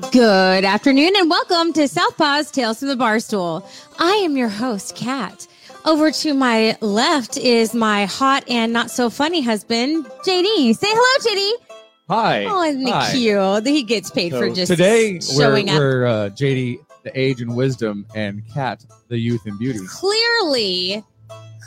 [0.00, 3.62] Good afternoon and welcome to Southpaw's Tales from the Barstool.
[3.98, 5.46] I am your host, Kat.
[5.84, 10.74] Over to my left is my hot and not so funny husband, JD.
[10.76, 11.76] Say hello, JD.
[12.08, 12.44] Hi.
[12.46, 13.10] Oh, isn't Hi.
[13.12, 13.66] cute?
[13.66, 15.78] He gets paid for just today showing we're, up.
[15.78, 19.80] we're uh, JD, the age and wisdom, and Kat, the youth and beauty.
[19.88, 21.04] Clearly,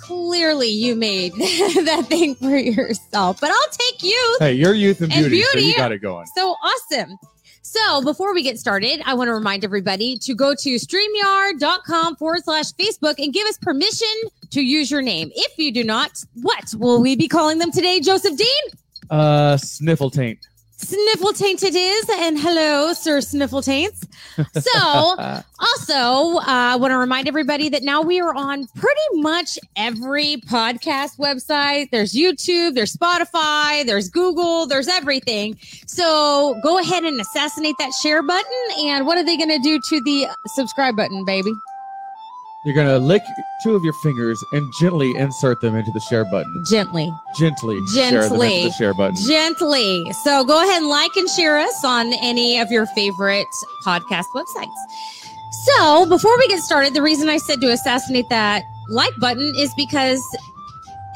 [0.01, 4.37] clearly you made that thing for yourself, but I'll take you.
[4.39, 5.67] Hey, you're youth and And beauty, so beauty.
[5.67, 6.25] you got it going.
[6.35, 7.17] So awesome.
[7.75, 12.45] So before we get started, I want to remind everybody to go to streamyard.com forward
[12.45, 14.07] slash Facebook and give us permission
[14.51, 15.29] to use your name.
[15.35, 18.63] If you do not, what will we be calling them today, Joseph Dean?
[19.09, 20.39] Uh, sniffle taint.
[20.77, 22.09] Sniffle Taint it is.
[22.09, 24.05] And hello, Sir Sniffle Taints.
[24.53, 29.01] So Uh, also, uh, I want to remind everybody that now we are on pretty
[29.13, 31.89] much every podcast website.
[31.91, 35.57] There's YouTube, there's Spotify, there's Google, there's everything.
[35.87, 38.51] So go ahead and assassinate that share button.
[38.79, 41.53] And what are they going to do to the subscribe button, baby?
[42.65, 43.21] You're gonna lick
[43.63, 46.63] two of your fingers and gently insert them into the share button.
[46.69, 48.55] Gently, Gently, share them Gently.
[48.57, 49.15] into the share button.
[49.27, 50.11] gently.
[50.23, 53.47] So go ahead and like and share us on any of your favorite
[53.85, 54.73] podcast websites.
[55.65, 59.73] So before we get started, the reason I said to assassinate that like button is
[59.75, 60.21] because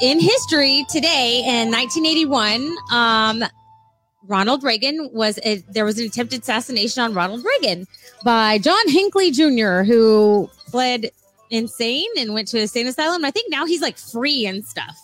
[0.00, 3.44] in history today in 1981, um,
[4.26, 7.86] Ronald Reagan was a, there was an attempted assassination on Ronald Reagan
[8.24, 11.10] by John Hinckley Jr., who fled
[11.50, 13.24] insane and went to a insane asylum.
[13.24, 14.96] I think now he's like free and stuff.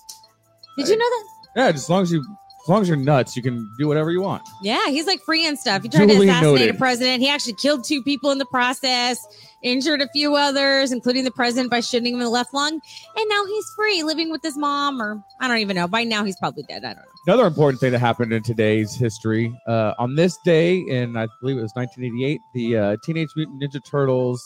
[0.79, 1.25] Did you know that?
[1.57, 4.11] Yeah, just as long as you, as long as you're nuts, you can do whatever
[4.11, 4.43] you want.
[4.63, 5.83] Yeah, he's like free and stuff.
[5.83, 6.75] He tried Duly to assassinate noted.
[6.75, 7.23] a president.
[7.23, 9.25] He actually killed two people in the process,
[9.63, 12.73] injured a few others, including the president by shooting him in the left lung.
[12.73, 15.89] And now he's free, living with his mom, or I don't even know.
[15.89, 16.85] By now, he's probably dead.
[16.85, 17.03] I don't know.
[17.27, 19.57] Another important thing that happened in today's history.
[19.67, 23.83] Uh, on this day, in I believe it was 1988, the uh, Teenage Mutant Ninja
[23.85, 24.45] Turtles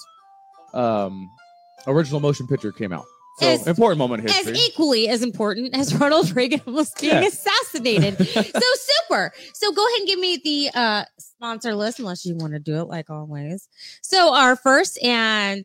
[0.75, 1.31] um,
[1.87, 3.05] original motion picture came out.
[3.39, 7.29] So As- important moment in As equally as important as Ronald Reagan was being Yeah.
[7.29, 8.19] assassinated.
[8.29, 8.43] so
[9.09, 9.33] super.
[9.55, 12.77] So go ahead and give me the uh, sponsor list, unless you want to do
[12.81, 13.69] it like always.
[14.03, 15.65] So our first and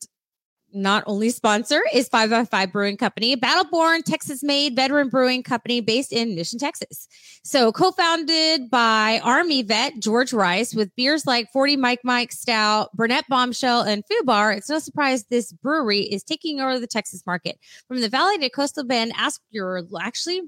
[0.75, 6.36] not only sponsor is 5x5 Brewing Company, Battleborn, Texas made veteran brewing company based in
[6.36, 7.08] Mission, Texas.
[7.44, 12.91] So co founded by Army vet George Rice with beers like 40 Mike Mike Stout,
[12.94, 14.56] Burnett Bombshell, and Fubar.
[14.56, 17.57] It's no surprise this brewery is taking over the Texas market.
[17.88, 20.42] From the Valley to Coastal Bend, ask your actually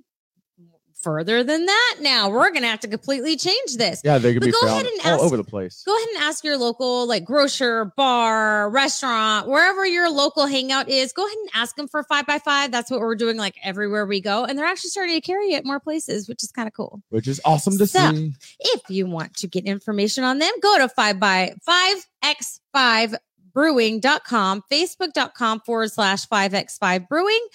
[1.08, 2.30] further than that now.
[2.30, 4.02] We're going to have to completely change this.
[4.04, 5.84] yeah, they could But be go ahead and all ask- over the place.
[5.86, 11.14] Go ahead and ask your local like grocer, bar, restaurant, wherever your local hangout is.
[11.14, 12.72] Go ahead and ask them for five by five.
[12.74, 14.44] That's what we're doing like everywhere we go.
[14.44, 17.02] And they're actually starting to carry it more places, which is kind of cool.
[17.10, 18.34] Which is awesome to So- see.
[18.60, 23.16] If you want to get information on them, go to five by five x five
[23.54, 27.48] brewing.com, facebook.com forward slash 5x5 brewing.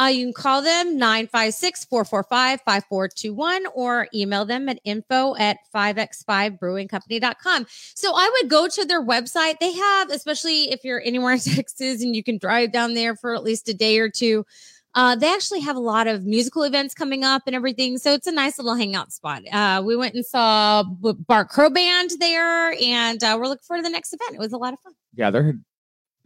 [0.00, 7.66] Uh, you can call them 956 445 5421 or email them at info at 5x5brewingcompany.com.
[7.68, 9.58] So I would go to their website.
[9.60, 13.34] They have, especially if you're anywhere in Texas and you can drive down there for
[13.34, 14.46] at least a day or two,
[14.94, 17.98] uh, they actually have a lot of musical events coming up and everything.
[17.98, 19.42] So it's a nice little hangout spot.
[19.52, 23.88] Uh, we went and saw Bart Crow Band there and uh, we're looking forward to
[23.88, 24.34] the next event.
[24.34, 24.94] It was a lot of fun.
[25.14, 25.54] Yeah, they're.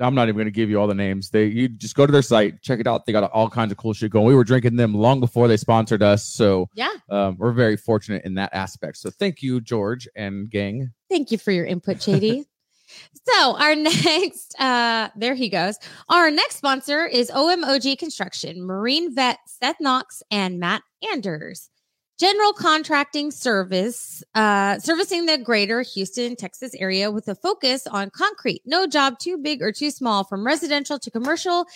[0.01, 1.31] I'm not even going to give you all the names.
[1.31, 3.07] They you just go to their site, check it out.
[3.07, 4.27] They got all kinds of cool shit going.
[4.27, 6.91] We were drinking them long before they sponsored us, so Yeah.
[7.11, 8.97] um, we're very fortunate in that aspect.
[8.97, 10.91] So thank you, George and gang.
[11.09, 12.45] Thank you for your input, JD.
[13.29, 15.77] so our next, uh, there he goes.
[16.09, 20.83] Our next sponsor is OMOG Construction, Marine vet Seth Knox and Matt
[21.13, 21.71] Anders.
[22.19, 28.63] General contracting service, uh, servicing the greater Houston, Texas area with a focus on concrete.
[28.65, 31.67] No job too big or too small from residential to commercial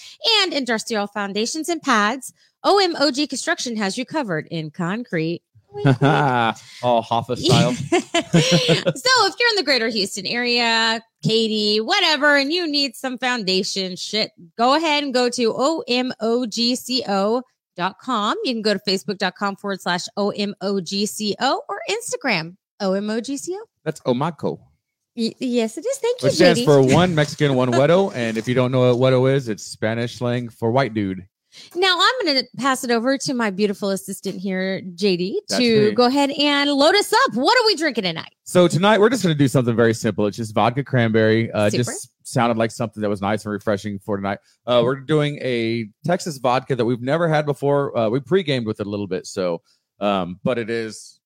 [0.40, 2.32] and industrial foundations and pads.
[2.64, 5.42] OMOG Construction has you covered in concrete.
[5.84, 7.72] all Hoffa style.
[7.72, 13.96] so if you're in the greater Houston area, Katie, whatever, and you need some foundation
[13.96, 15.52] shit, go ahead and go to
[17.78, 18.36] omogco.com.
[18.44, 23.56] You can go to facebook.com forward slash omogco or Instagram omogco.
[23.84, 24.58] That's Omako,
[25.16, 25.98] Y- yes, it is.
[25.98, 28.14] Thank you, which stands for one Mexican, one Wedo.
[28.14, 31.26] And if you don't know what Wedo is, it's Spanish slang for white dude.
[31.74, 35.88] Now I'm going to pass it over to my beautiful assistant here, JD, That's to
[35.88, 35.92] me.
[35.92, 37.34] go ahead and load us up.
[37.34, 38.32] What are we drinking tonight?
[38.44, 40.26] So tonight we're just going to do something very simple.
[40.26, 41.50] It's just vodka cranberry.
[41.50, 41.84] Uh, Super.
[41.84, 44.38] just sounded like something that was nice and refreshing for tonight.
[44.66, 47.96] Uh, we're doing a Texas vodka that we've never had before.
[47.96, 49.62] Uh, we pre-gamed with it a little bit, so
[50.00, 51.20] um, but it is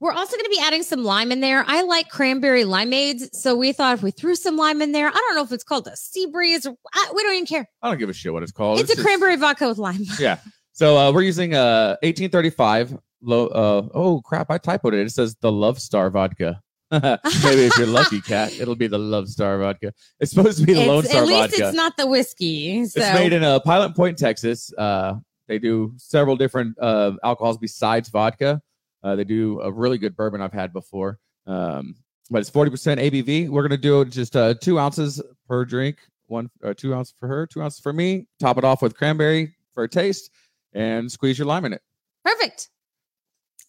[0.00, 1.64] We're also going to be adding some lime in there.
[1.66, 5.12] I like cranberry limeades, so we thought if we threw some lime in there, I
[5.12, 6.66] don't know if it's called a sea breeze.
[6.66, 7.68] Or, I, we don't even care.
[7.82, 8.80] I don't give a shit what it's called.
[8.80, 10.02] it's, a just- cranberry vodka with lime.
[10.18, 10.38] Yeah.
[10.72, 12.96] So uh, we're using uh 1835.
[13.22, 13.48] Low.
[13.48, 14.50] Uh, oh crap!
[14.50, 15.00] I typoed it.
[15.00, 16.62] It says the Love Star vodka.
[16.90, 19.92] Maybe if you're lucky, Kat, it'll be the Love Star vodka.
[20.18, 21.32] It's supposed to be the It's- Lone Star vodka.
[21.34, 21.68] at least vodka.
[21.68, 22.84] it's not the whiskey.
[22.86, 24.72] So It's made in uh, Pilot Point, Texas.
[24.76, 25.14] Uh,
[25.46, 28.60] they do several different uh, alcohols besides vodka.
[29.02, 31.18] Uh, they do a really good bourbon I've had before.
[31.46, 31.94] Um,
[32.30, 33.48] but it's 40% ABV.
[33.48, 37.26] We're going to do just uh, two ounces per drink, one, uh, two ounces for
[37.28, 38.26] her, two ounces for me.
[38.38, 40.30] Top it off with cranberry for a taste
[40.72, 41.82] and squeeze your lime in it.
[42.24, 42.68] Perfect.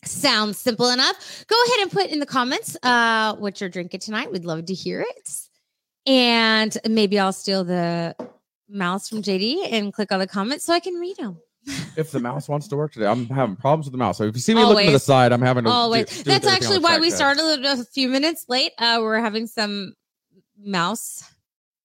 [0.03, 1.45] Sounds simple enough.
[1.47, 4.31] Go ahead and put in the comments uh, what you're drinking tonight.
[4.31, 5.31] We'd love to hear it.
[6.07, 8.15] And maybe I'll steal the
[8.67, 11.37] mouse from JD and click on the comments so I can read them.
[11.97, 14.17] If the mouse wants to work today, I'm having problems with the mouse.
[14.17, 15.69] So if you see me looking to the side, I'm having to.
[15.69, 16.05] do- Always.
[16.05, 18.71] do That's actually why we started a few minutes late.
[18.77, 19.93] Uh, we're having some
[20.57, 21.29] mouse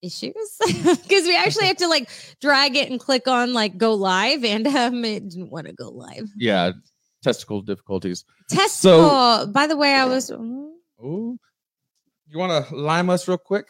[0.02, 0.32] issues
[0.66, 2.08] because we actually have to like
[2.40, 5.90] drag it and click on like go live, and um, it didn't want to go
[5.90, 6.28] live.
[6.36, 6.70] Yeah,
[7.26, 8.24] testicle difficulties.
[8.48, 9.08] Testicle.
[9.08, 10.30] So- by the way, I was.
[10.30, 11.36] Oh,
[12.28, 13.66] you want to lime us real quick?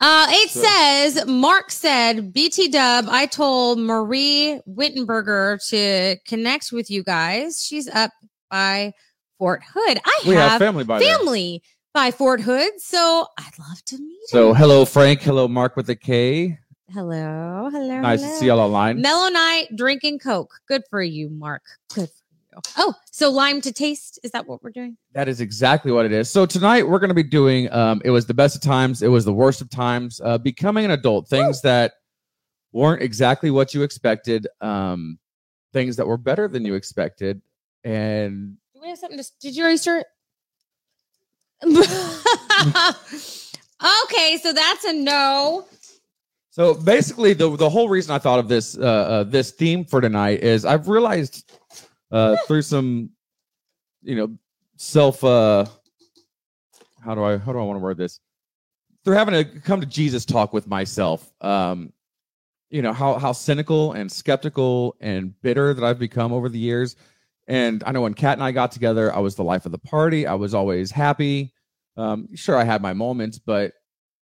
[0.00, 3.06] Uh, it So- says Mark said BT Dub.
[3.08, 7.60] I told Marie Wittenberger to connect with you guys.
[7.64, 8.10] She's up
[8.50, 8.92] by
[9.38, 9.98] Fort Hood.
[10.04, 11.16] I have have family by there.
[11.18, 11.62] family
[11.92, 14.28] by Fort Hood, so I'd love to meet.
[14.28, 14.56] So him.
[14.56, 15.20] hello, Frank.
[15.22, 16.58] Hello, Mark with a K.
[16.90, 18.32] hello, hello, Nice hello.
[18.32, 19.00] to see y'all online.
[19.02, 20.52] Mellow night drinking Coke.
[20.68, 21.62] Good for you, Mark.
[21.94, 22.08] Good
[22.76, 24.18] Oh, so lime to taste.
[24.22, 24.96] Is that what we're doing?
[25.12, 26.30] That is exactly what it is.
[26.30, 27.72] So tonight we're going to be doing.
[27.72, 29.02] Um, it was the best of times.
[29.02, 30.20] It was the worst of times.
[30.22, 31.28] Uh, becoming an adult.
[31.28, 31.92] Things that
[32.72, 34.46] weren't exactly what you expected.
[34.60, 35.18] Um,
[35.72, 37.42] things that were better than you expected.
[37.84, 39.24] And Do we have something to?
[39.40, 40.04] Did you already start?
[41.64, 41.76] okay,
[44.40, 45.66] so that's a no.
[46.50, 50.00] So basically, the the whole reason I thought of this uh, uh, this theme for
[50.00, 51.57] tonight is I've realized
[52.10, 53.10] uh, through some,
[54.02, 54.36] you know,
[54.76, 55.22] self.
[55.22, 55.66] Uh,
[57.04, 58.20] how do I how do I want to word this?
[59.04, 61.92] Through having to come to Jesus talk with myself, um,
[62.70, 66.96] you know how how cynical and skeptical and bitter that I've become over the years.
[67.46, 69.78] And I know when Kat and I got together, I was the life of the
[69.78, 70.26] party.
[70.26, 71.54] I was always happy.
[71.96, 73.72] Um, sure, I had my moments, but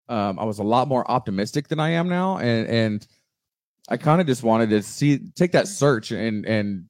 [0.08, 3.06] um, I was a lot more optimistic than I am now, and and
[3.88, 6.86] I kind of just wanted to see take that search and and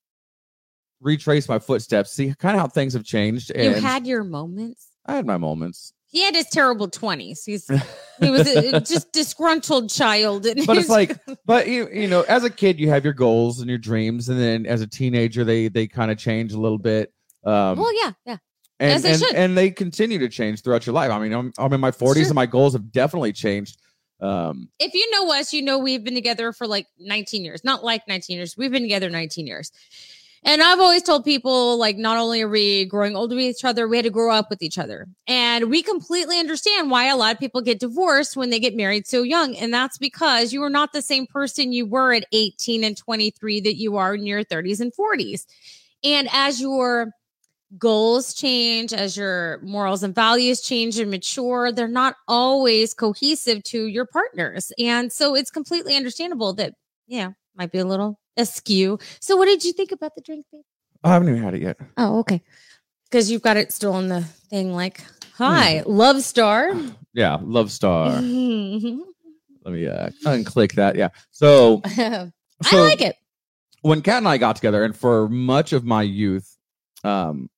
[1.02, 3.50] retrace my footsteps, see kind of how things have changed.
[3.50, 4.86] And You had your moments.
[5.04, 7.44] I had my moments, He had his terrible twenties.
[7.44, 7.66] He's
[8.20, 10.46] he was a, just disgruntled child.
[10.66, 13.68] but it's like, but you you know, as a kid, you have your goals and
[13.68, 17.12] your dreams, and then as a teenager, they they kind of change a little bit.
[17.44, 18.36] Um, well, yeah, yeah.
[18.78, 19.34] and, as they and, should.
[19.34, 21.10] and they continue to change throughout your life.
[21.10, 22.24] I mean, I'm, I'm in my 40s Sure.
[22.26, 23.78] and my goals have definitely changed.
[24.20, 27.64] Um, If you know us, you know we've been together for like 19 years.
[27.64, 28.56] Not like 19 years.
[28.56, 29.72] We've been together 19 years.
[30.44, 33.86] And I've always told people, like, not only are we growing older with each other,
[33.86, 35.06] we had to grow up with each other.
[35.28, 39.06] And we completely understand why a lot of people get divorced when they get married
[39.06, 39.54] so young.
[39.56, 43.60] And that's because you are not the same person you were at 18 and 23
[43.60, 45.46] that you are in your 30s and 40s.
[46.02, 47.12] And as your
[47.78, 53.86] goals change, as your morals and values change and mature, they're not always cohesive to
[53.86, 54.72] your partners.
[54.78, 56.74] And so it's completely understandable that,
[57.06, 58.98] yeah, might be a little askew.
[59.20, 60.62] So what did you think about the drink, babe?
[61.04, 61.78] I haven't even had it yet.
[61.96, 62.42] Oh, okay.
[63.04, 65.04] Because you've got it still on the thing like,
[65.34, 66.72] hi, love star.
[67.14, 68.08] Yeah, Love Star.
[68.12, 68.22] Let
[69.66, 70.96] me uh, unclick that.
[70.96, 71.10] Yeah.
[71.30, 72.30] So, so
[72.72, 73.16] like it.
[73.82, 76.56] when Kat and I got together, and for much of my youth,
[77.04, 77.50] um,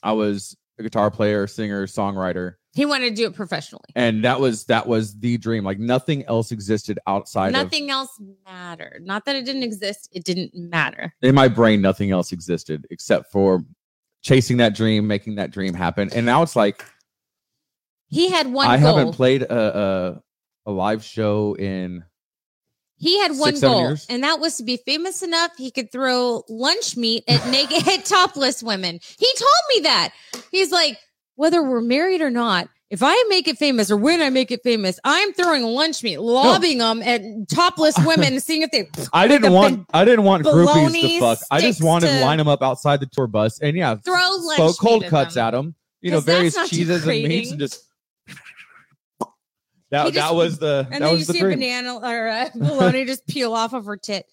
[0.00, 3.84] I was a guitar player, singer, songwriter, He wanted to do it professionally.
[3.96, 5.64] and that was that was the dream.
[5.64, 8.10] Like nothing else existed outside of Nothing else
[8.46, 9.02] mattered.
[9.04, 11.12] Not that it didn't exist, it didn't matter.
[11.22, 11.80] in my brain.
[11.80, 13.64] Nothing else existed except for
[14.22, 16.10] chasing that dream, making that dream happen.
[16.14, 16.84] And now it's like
[18.08, 18.96] He had one I goal.
[18.96, 20.22] haven't played a,
[20.66, 22.04] a a live show in
[22.98, 26.44] He had one Six, goal, and that was to be famous enough he could throw
[26.48, 29.00] lunch meat at naked topless women.
[29.18, 30.12] He told me that.
[30.52, 30.98] He's like,
[31.40, 34.60] whether we're married or not, if I make it famous or when I make it
[34.62, 38.88] famous, I'm throwing lunch meat, lobbing them at topless women, seeing if they.
[39.12, 41.38] I didn't want I didn't want groupies to fuck.
[41.50, 44.76] I just wanted to line them up outside the tour bus and yeah, Throw lunch
[44.78, 45.46] cold at cuts them.
[45.46, 45.74] at them.
[46.00, 47.84] You know, various cheeses and meats and just
[49.90, 51.52] that just- that was the And that then you the see dream.
[51.52, 54.26] a banana or a bologna just peel off of her tit.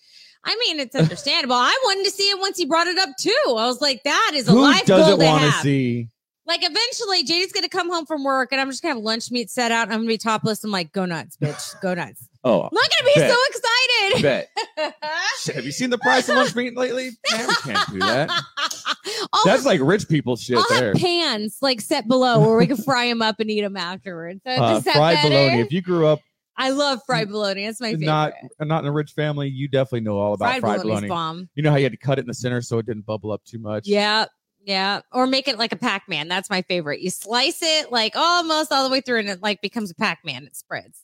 [0.43, 1.55] I mean, it's understandable.
[1.55, 3.35] I wanted to see it once he brought it up too.
[3.47, 5.61] I was like, that is a Who life goal doesn't want to have.
[5.63, 6.09] see
[6.47, 9.49] Like eventually, JD's gonna come home from work, and I'm just gonna have lunch meat
[9.49, 9.89] set out.
[9.89, 10.63] I'm gonna be topless.
[10.63, 12.27] I'm like, go nuts, bitch, go nuts.
[12.43, 13.31] Oh, I'm not gonna be Bet.
[13.31, 14.21] so excited.
[14.23, 14.93] bet.
[15.41, 17.09] Shit, have you seen the price of lunch meat lately?
[17.31, 18.29] Man, we can't do that.
[19.33, 20.93] I'll That's like rich people shit I'll there.
[20.93, 24.41] have pans like set below where we can fry them up and eat them afterwards.
[24.45, 25.59] So Uh, fried bologna.
[25.59, 26.19] If you grew up
[26.57, 27.65] I love fried bologna.
[27.65, 28.05] That's my favorite.
[28.05, 31.47] not not in a rich family, you definitely know all about fried, fried, bologna.
[31.55, 33.31] You know how you had to cut it in the center so it didn't bubble
[33.31, 33.87] up too much.
[33.87, 34.25] Yeah.
[34.67, 35.01] Yeah.
[35.11, 36.27] Or make it like a Pac-Man.
[36.27, 36.99] That's my favorite.
[36.99, 40.43] You slice it like almost all the way through and it like becomes a Pac-Man.
[40.43, 41.03] It spreads.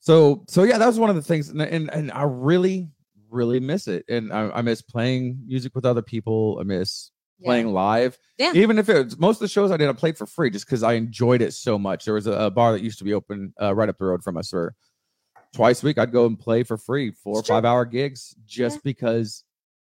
[0.00, 2.90] So so yeah, that was one of the things, and and, and I really
[3.30, 6.58] really miss it, and I, I miss playing music with other people.
[6.60, 7.10] I miss
[7.42, 8.18] playing live.
[8.38, 8.52] Yeah.
[8.54, 10.66] Even if it was most of the shows I did, I played for free just
[10.66, 12.04] because I enjoyed it so much.
[12.04, 14.22] There was a, a bar that used to be open uh, right up the road
[14.22, 14.74] from us, where
[15.54, 17.54] twice a week I'd go and play for free, four or true.
[17.54, 19.44] five hour gigs, just because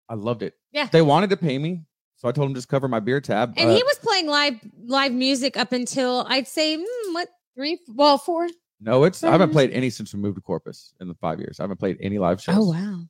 [0.10, 0.54] I loved it.
[0.72, 0.90] Yeah.
[0.92, 1.84] they wanted to pay me,
[2.24, 3.54] so I told him just cover my beer tab.
[3.58, 7.80] And Uh, he was playing live live music up until I'd say hmm, what three
[7.90, 8.48] well four
[8.80, 11.60] no, it's I haven't played any since we moved to Corpus in the five years.
[11.60, 12.56] I haven't played any live shows.
[12.58, 13.04] Oh wow.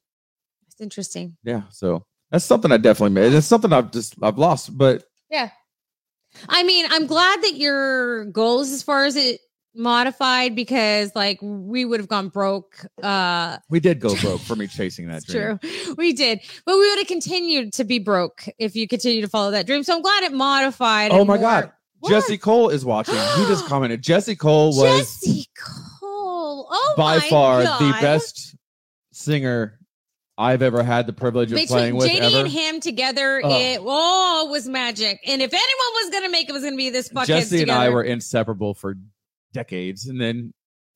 [0.68, 1.38] That's interesting.
[1.44, 3.34] Yeah, so that's something I definitely made.
[3.34, 5.50] It's something I've just I've lost, but Yeah.
[6.50, 9.40] I mean, I'm glad that your goals as far as it
[9.76, 12.86] modified because like we would have gone broke.
[13.02, 15.60] Uh we did go broke for me chasing that dream.
[15.60, 15.96] true.
[15.98, 16.42] We did.
[16.66, 19.84] But we would have continued to be broke if you continue to follow that dream.
[19.84, 21.12] So I'm glad it modified.
[21.12, 21.72] Oh my more- God.
[22.00, 22.10] What?
[22.10, 23.16] Jesse Cole is watching.
[23.16, 24.02] He just commented.
[24.02, 26.68] Jesse Cole was Jesse Cole.
[26.70, 28.56] Oh by far the best
[29.14, 29.80] singer
[30.38, 32.38] I've ever had the privilege of playing with JD ever.
[32.40, 33.50] and him together, Oh.
[33.52, 35.20] it oh, was magic.
[35.28, 37.72] And if anyone was gonna make it, it was gonna be this fuckheads Jesse and.
[37.72, 38.96] I were inseparable for
[39.54, 40.54] decades, and then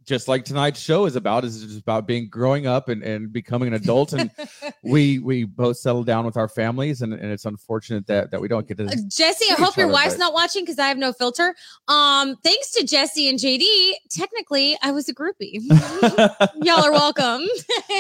[0.08, 3.68] just like tonight's show is about is just about being growing up and, and becoming
[3.68, 4.32] an adult and
[4.84, 8.48] we we both settled down with our families and, and it's unfortunate that that we
[8.48, 11.12] don't get to Uh, Jesse, I hope your wife's not watching because I have no
[11.12, 11.54] filter.
[11.90, 15.60] Um, thanks to Jesse and JD, technically I was a groupie.
[16.64, 17.46] Y'all are welcome.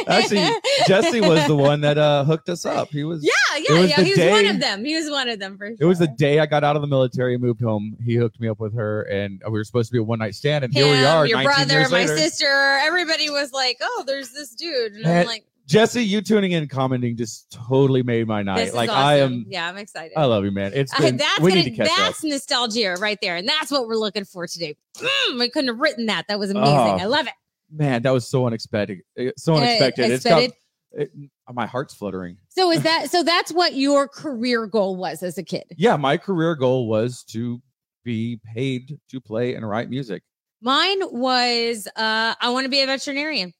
[0.07, 0.49] Actually,
[0.87, 2.87] Jesse was the one that uh hooked us up.
[2.89, 4.01] He was yeah, yeah, yeah.
[4.03, 4.85] He was one of them.
[4.85, 5.77] He was one of them for sure.
[5.79, 7.97] It was the day I got out of the military and moved home.
[8.03, 10.35] He hooked me up with her, and we were supposed to be a one night
[10.35, 10.63] stand.
[10.65, 12.45] And here we are, your 19 brother, my sister.
[12.47, 16.69] Everybody was like, "Oh, there's this dude," and I'm like, Jesse, you tuning in, and
[16.69, 18.65] commenting, just totally made my night.
[18.65, 20.13] "This like is I am, Yeah, I'm excited.
[20.17, 20.71] I love you, man.
[20.73, 21.97] It's Uh, been, that's we gonna, need to catch up.
[21.97, 24.77] that's nostalgia right there, and that's what we're looking for today.
[24.97, 26.25] Mm, I couldn't have written that.
[26.29, 26.73] That was amazing.
[26.73, 27.33] Oh, I love it.
[27.69, 28.99] Man, that was so unexpected.
[29.19, 30.11] Uh, So Uh, unexpected.
[30.11, 30.51] It's got.
[30.91, 31.11] It,
[31.51, 32.37] my heart's fluttering.
[32.49, 33.23] So is that so?
[33.23, 35.63] That's what your career goal was as a kid.
[35.77, 37.61] Yeah, my career goal was to
[38.03, 40.23] be paid to play and write music.
[40.61, 43.53] Mine was uh, I want to be a veterinarian.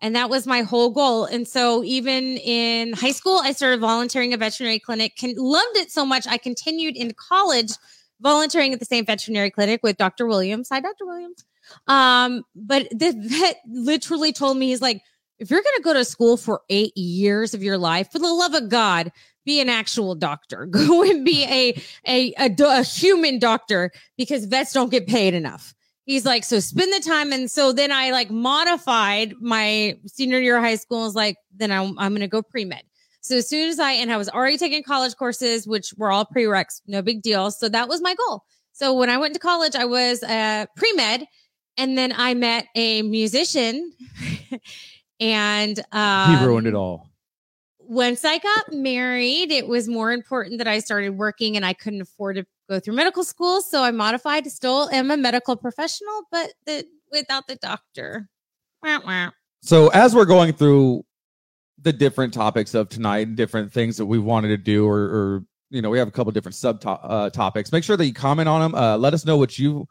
[0.00, 1.26] And that was my whole goal.
[1.26, 5.14] And so even in high school, I started volunteering at a veterinary clinic.
[5.16, 6.26] Can, loved it so much.
[6.26, 7.70] I continued into college
[8.20, 10.26] volunteering at the same veterinary clinic with Dr.
[10.26, 10.68] Williams.
[10.70, 11.06] Hi, Dr.
[11.06, 11.44] Williams.
[11.86, 15.02] Um, but the vet literally told me, he's like,
[15.38, 18.32] if you're going to go to school for eight years of your life, for the
[18.32, 19.10] love of God,
[19.44, 20.66] be an actual doctor.
[20.70, 25.74] Go and be a, a, a, a human doctor because vets don't get paid enough.
[26.04, 27.32] He's like, so spend the time.
[27.32, 30.98] And so then I like modified my senior year of high school.
[30.98, 32.82] and was like, then I'm, I'm going to go pre med.
[33.20, 36.26] So as soon as I, and I was already taking college courses, which were all
[36.26, 37.52] prereqs, no big deal.
[37.52, 38.42] So that was my goal.
[38.72, 41.26] So when I went to college, I was uh, pre med.
[41.78, 43.92] And then I met a musician
[45.22, 47.08] and um, he ruined it all.
[47.78, 52.00] once I got married, it was more important that I started working and I couldn't
[52.00, 53.62] afford to go through medical school.
[53.62, 54.50] So I modified.
[54.50, 58.28] Still am a medical professional, but the, without the doctor.
[58.82, 59.30] Wah, wah.
[59.62, 61.04] So as we're going through
[61.80, 65.44] the different topics of tonight and different things that we wanted to do, or, or
[65.70, 67.70] you know, we have a couple different sub uh, topics.
[67.70, 68.74] Make sure that you comment on them.
[68.74, 69.86] Uh, let us know what you.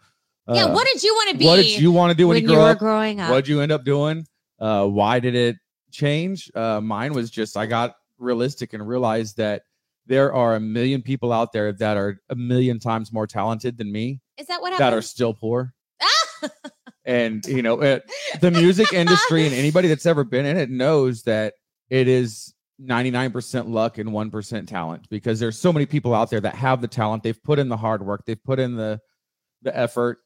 [0.45, 0.65] Uh, yeah.
[0.73, 1.45] What did you want to be?
[1.45, 2.79] what did you want to do when, when you you were up?
[2.79, 3.29] growing up?
[3.29, 4.25] What did you end up doing?
[4.61, 5.57] Uh, why did it
[5.91, 6.51] change?
[6.55, 9.63] Uh, mine was just I got realistic and realized that
[10.05, 13.91] there are a million people out there that are a million times more talented than
[13.91, 15.73] me Is that what that are still poor.
[17.05, 21.23] and you know, it, the music industry and anybody that's ever been in it knows
[21.23, 21.55] that
[21.89, 26.55] it is 99% luck and 1% talent because there's so many people out there that
[26.55, 28.99] have the talent they've put in the hard work they've put in the
[29.61, 30.19] the effort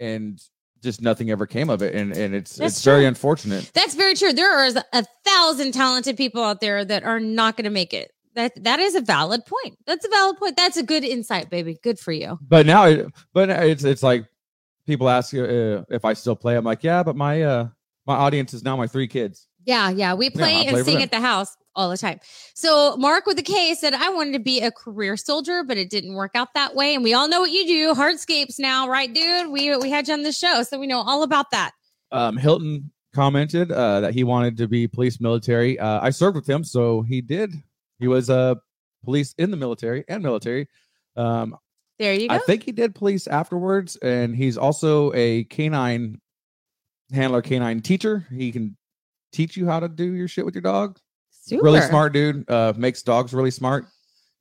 [0.00, 0.40] and
[0.84, 4.14] just nothing ever came of it and and it's That's it's very unfortunate That's very
[4.14, 4.32] true.
[4.32, 8.12] There are a thousand talented people out there that are not going to make it.
[8.34, 9.76] That that is a valid point.
[9.86, 10.56] That's a valid point.
[10.56, 11.78] That's a good insight, baby.
[11.82, 12.38] Good for you.
[12.40, 14.26] but now it, but it's it's like
[14.86, 17.68] people ask you uh, if I still play I'm like yeah but my uh
[18.06, 20.14] my audience is now my three kids Yeah, yeah.
[20.14, 22.20] We play I and play sing at the house all the time.
[22.54, 25.90] So Mark with the K said, I wanted to be a career soldier, but it
[25.90, 26.94] didn't work out that way.
[26.94, 29.50] And we all know what you do, hardscapes now, right, dude?
[29.50, 31.72] We we had you on the show, so we know all about that.
[32.12, 35.78] Um, Hilton commented uh, that he wanted to be police military.
[35.78, 37.54] Uh, I served with him, so he did.
[37.98, 38.54] He was a uh,
[39.04, 40.68] police in the military and military.
[41.16, 41.56] Um,
[41.98, 42.34] There you go.
[42.34, 46.20] I think he did police afterwards, and he's also a canine
[47.12, 48.26] handler, canine teacher.
[48.30, 48.76] He can
[49.34, 50.98] teach you how to do your shit with your dog.
[51.30, 51.62] Super.
[51.62, 52.48] Really smart dude.
[52.48, 53.86] Uh, makes dogs really smart.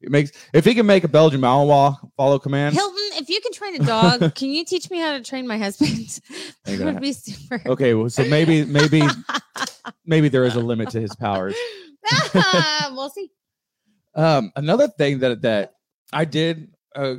[0.02, 2.78] It makes if he can make a Belgian Malinois follow commands.
[2.78, 5.58] Hilton, if you can train a dog, can you teach me how to train my
[5.58, 6.20] husband?
[6.66, 7.62] That would be super.
[7.66, 9.02] Okay, well, so maybe maybe
[10.06, 11.56] maybe there is a limit to his powers.
[12.92, 13.30] we'll see.
[14.16, 15.74] Um, another thing that that
[16.14, 17.16] I did, uh,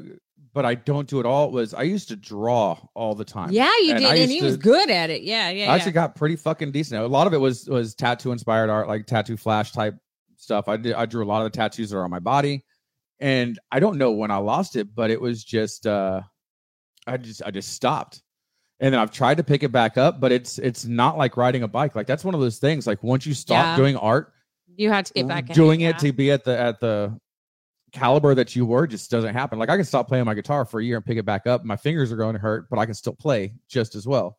[0.54, 3.50] but I don't do it all was I used to draw all the time.
[3.50, 5.22] Yeah, you And did, and he was good at it.
[5.22, 5.70] Yeah, yeah.
[5.70, 5.94] I actually yeah.
[6.06, 7.02] got pretty fucking decent.
[7.02, 9.96] A lot of it was was tattoo inspired art, like tattoo flash type
[10.36, 10.68] stuff.
[10.68, 12.64] I did I drew a lot of the tattoos that are on my body,
[13.18, 16.22] and I don't know when I lost it, but it was just uh,
[17.06, 18.22] I just I just stopped,
[18.80, 21.64] and then I've tried to pick it back up, but it's it's not like riding
[21.64, 21.96] a bike.
[21.96, 22.86] Like that's one of those things.
[22.86, 23.76] Like once you stop Yeah.
[23.76, 24.32] doing art,
[24.76, 27.18] You had to get back in doing it to be at the at the
[27.94, 29.58] caliber that you were just doesn't happen.
[29.58, 31.64] Like I can stop playing my guitar for a year and pick it back up.
[31.64, 34.36] My fingers are going to hurt, but I can still play just as well.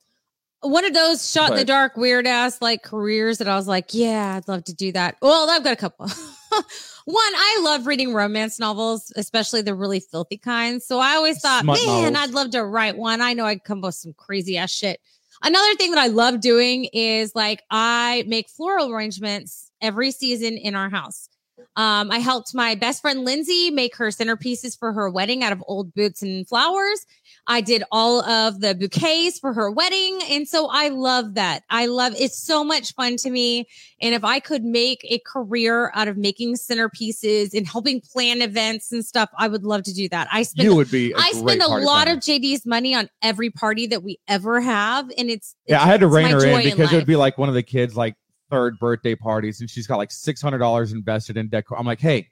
[0.61, 3.93] one of those shot in the dark weird ass like careers that I was like,
[3.93, 5.17] yeah, I'd love to do that.
[5.21, 6.07] Well, I've got a couple.
[7.05, 10.87] One, I love reading romance novels, especially the really filthy kinds.
[10.87, 12.15] So I always thought, man, novels.
[12.17, 13.21] I'd love to write one.
[13.21, 14.99] I know I'd come up with some crazy ass shit.
[15.43, 20.73] Another thing that I love doing is like I make floral arrangements every season in
[20.73, 21.29] our house.
[21.75, 25.63] Um, I helped my best friend Lindsay make her centerpieces for her wedding out of
[25.67, 27.05] old boots and flowers.
[27.47, 30.19] I did all of the bouquets for her wedding.
[30.29, 31.63] And so I love that.
[31.69, 33.67] I love it's so much fun to me.
[34.01, 38.91] And if I could make a career out of making centerpieces and helping plan events
[38.91, 40.27] and stuff, I would love to do that.
[40.31, 41.13] I spend you would be.
[41.13, 45.11] I I spend a lot of JD's money on every party that we ever have.
[45.17, 47.49] And it's, Yeah, I had to rein her in because it would be like one
[47.49, 48.15] of the kids' like
[48.55, 51.77] third birthday parties, and she's got like six hundred dollars invested in decor.
[51.77, 52.29] I'm like, hey,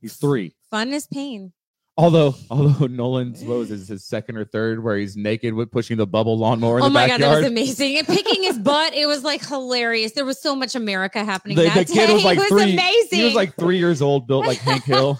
[0.00, 0.54] he's three.
[0.70, 1.52] fun is pain.
[1.96, 5.96] Although, although Nolan's what was his, his second or third, where he's naked with pushing
[5.96, 7.98] the bubble lawnmower in Oh the my god, that was amazing!
[7.98, 10.12] And picking his butt, it was like hilarious.
[10.12, 11.56] There was so much America happening.
[11.56, 12.14] the, that the kid day.
[12.14, 12.72] was like it was three.
[12.72, 13.18] amazing.
[13.18, 15.18] He was like three years old, built like Hank Hill.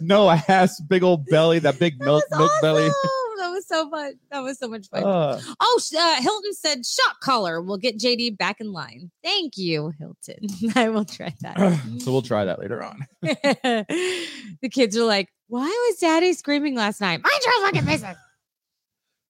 [0.00, 2.84] no a ass, big old belly, that big milk milk belly.
[2.86, 2.94] awesome.
[3.02, 3.21] That
[3.52, 4.14] was so fun.
[4.30, 5.04] That was so much fun.
[5.04, 9.10] Uh, oh, uh, Hilton said shot collar will get JD back in line.
[9.22, 10.46] Thank you, Hilton.
[10.74, 11.80] I will try that.
[11.98, 13.06] so we'll try that later on.
[13.22, 18.16] the kids are like, "Why was Daddy screaming last night?" Mind your fucking business.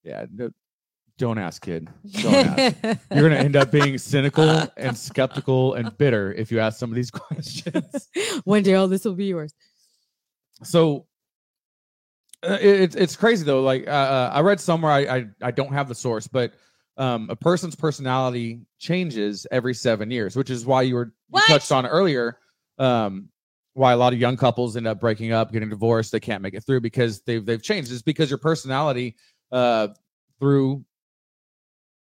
[0.05, 0.51] Yeah, no,
[1.17, 1.89] don't ask, kid.
[2.23, 2.77] Don't ask.
[3.15, 6.97] You're gonna end up being cynical and skeptical and bitter if you ask some of
[6.97, 8.09] these questions.
[8.43, 9.55] One day all this will be yours.
[10.65, 11.07] So
[12.43, 13.63] it's it's crazy though.
[13.63, 16.53] Like uh, uh, I read somewhere, I, I I don't have the source, but
[16.97, 21.73] um, a person's personality changes every seven years, which is why you were you touched
[21.73, 22.39] on earlier.
[22.79, 23.29] Um,
[23.75, 26.53] why a lot of young couples end up breaking up, getting divorced, they can't make
[26.53, 27.91] it through because they've they've changed.
[27.91, 29.17] It's because your personality
[29.51, 29.89] uh,
[30.41, 30.85] through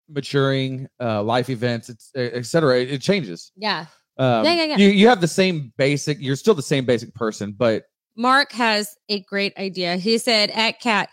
[0.09, 3.53] maturing, uh, life events, it's, et cetera, it, it changes.
[3.57, 3.85] Yeah.
[4.17, 4.77] Um, Yeah, yeah, yeah.
[4.79, 6.19] You you have the same basic.
[6.21, 7.85] You're still the same basic person, but
[8.19, 9.97] Mark has a great idea.
[9.97, 11.09] He said at Kat,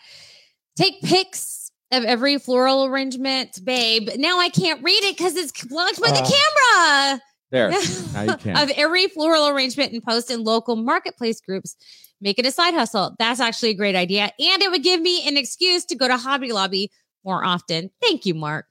[0.76, 4.10] take pics of every floral arrangement, babe.
[4.16, 7.10] Now I can't read it because it's blocked by the oh.
[7.12, 7.22] camera.
[7.50, 7.70] there
[8.12, 8.56] now you can.
[8.56, 11.76] of every floral arrangement and post in local marketplace groups.
[12.20, 13.14] Make it a side hustle.
[13.18, 14.24] That's actually a great idea.
[14.24, 16.90] And it would give me an excuse to go to Hobby Lobby
[17.24, 17.90] more often.
[18.00, 18.66] Thank you, Mark.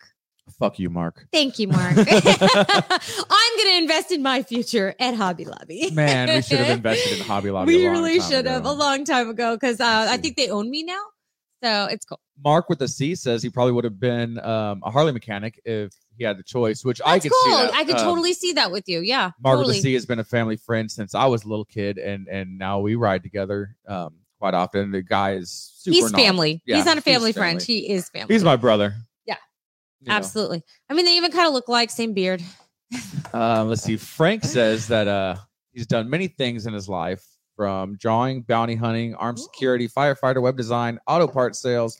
[0.59, 1.27] Fuck you, Mark.
[1.31, 1.95] Thank you, Mark.
[1.97, 5.89] I'm going to invest in my future at Hobby Lobby.
[5.91, 7.75] Man, we should have invested in Hobby Lobby.
[7.75, 10.49] We a long really should have a long time ago because uh, I think they
[10.49, 11.01] own me now.
[11.63, 12.19] So it's cool.
[12.43, 15.91] Mark with the C says he probably would have been um, a Harley mechanic if
[16.17, 17.69] he had the choice, which I could cool.
[17.73, 18.99] I could Um, totally see that with you.
[18.99, 19.31] Yeah.
[19.41, 19.67] Mark totally.
[19.67, 22.27] with the C has been a family friend since I was a little kid, and
[22.27, 24.91] and now we ride together um, quite often.
[24.91, 25.95] The guy is super.
[25.95, 26.61] He's family.
[26.65, 27.61] Yeah, he's not a he's family friend.
[27.61, 28.33] He is family.
[28.33, 28.95] He's my brother.
[30.05, 30.15] You know.
[30.17, 30.63] Absolutely.
[30.89, 32.41] I mean, they even kind of look like same beard.
[33.33, 33.97] Uh, let's see.
[33.97, 35.35] Frank says that uh,
[35.73, 40.55] he's done many things in his life from drawing, bounty hunting, armed security, firefighter, web
[40.57, 41.97] design, auto parts sales,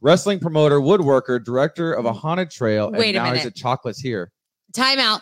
[0.00, 3.46] wrestling promoter, woodworker, director of a haunted trail, Wait a and now he's minute.
[3.46, 4.32] at Chocolates here.
[4.72, 5.20] Time out.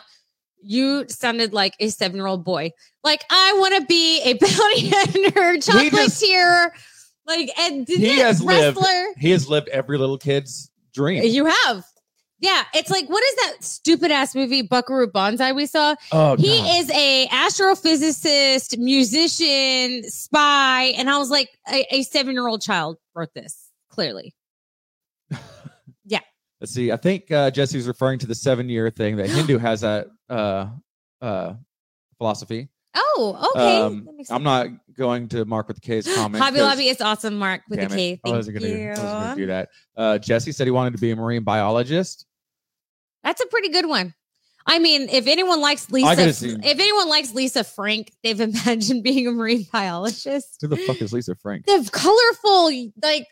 [0.61, 2.71] You sounded like a seven year old boy.
[3.03, 6.73] Like, I want to be a bounty hunter, chocolate just- tier.
[7.25, 9.05] Like, and He has lived- wrestler?
[9.17, 11.23] He has lived every little kid's dream.
[11.23, 11.83] You have.
[12.43, 15.95] Yeah, it's like what is that stupid ass movie Buckaroo Banzai we saw?
[16.11, 16.75] Oh, He God.
[16.75, 22.97] is a astrophysicist, musician, spy, and I was like, a, a seven year old child
[23.15, 24.33] wrote this clearly.
[26.05, 26.19] Yeah.
[26.59, 26.91] Let's see.
[26.91, 30.67] I think uh, Jesse's referring to the seven year thing that Hindu has that uh,
[31.21, 31.53] uh,
[32.17, 32.67] philosophy.
[32.93, 33.77] Oh, okay.
[33.81, 36.43] Um, I'm not going to Mark with the K's comment.
[36.43, 37.87] Hobby Lobby is awesome, Mark with the.
[37.87, 38.13] K.
[38.13, 38.85] I Thank wasn't gonna, you.
[38.87, 39.69] I wasn't gonna do that.
[39.95, 42.25] Uh, Jesse said he wanted to be a marine biologist.
[43.23, 44.13] That's a pretty good one.
[44.65, 46.07] I mean, if anyone likes Lisa,
[46.63, 50.57] if anyone likes Lisa Frank, they've imagined being a marine biologist.
[50.61, 51.65] Who the fuck is Lisa Frank?
[51.65, 53.27] The colorful, like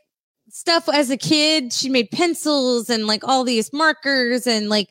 [0.49, 4.89] stuff as a kid, she made pencils and like all these markers and like,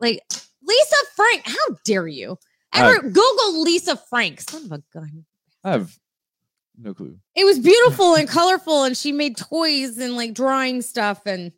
[0.00, 0.20] like
[0.62, 1.42] Lisa Frank.
[1.46, 2.36] How dare you?
[2.74, 4.42] Ever Google Lisa Frank?
[4.42, 5.24] Son of a gun.
[5.64, 5.96] I have
[6.76, 7.18] no clue.
[7.34, 11.52] It was beautiful and colorful, and she made toys and like drawing stuff and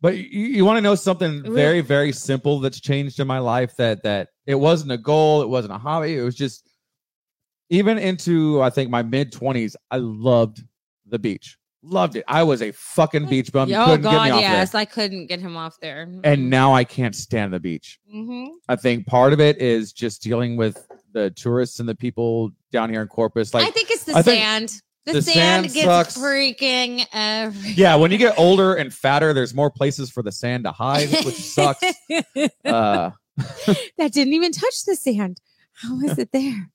[0.00, 3.76] But you, you want to know something very, very simple that's changed in my life
[3.76, 6.68] that that it wasn't a goal, it wasn't a hobby, it was just
[7.70, 10.64] even into I think my mid 20s, I loved
[11.06, 11.58] the beach.
[11.82, 12.24] Loved it.
[12.26, 13.68] I was a fucking beach bum.
[13.68, 16.06] You oh couldn't get me god, off yes, I couldn't get him off there.
[16.10, 16.32] there.
[16.32, 18.00] And now I can't stand the beach.
[18.10, 22.50] hmm I think part of it is just dealing with the tourists and the people
[22.72, 23.54] down here in Corpus.
[23.54, 24.82] Like I think it's the I think sand.
[25.06, 26.18] The, the sand, sand gets sucks.
[26.18, 30.64] freaking every- yeah, when you get older and fatter, there's more places for the sand
[30.64, 31.82] to hide, which sucks.
[32.64, 33.10] Uh,
[33.96, 35.40] that didn't even touch the sand.
[35.74, 36.70] How is it there?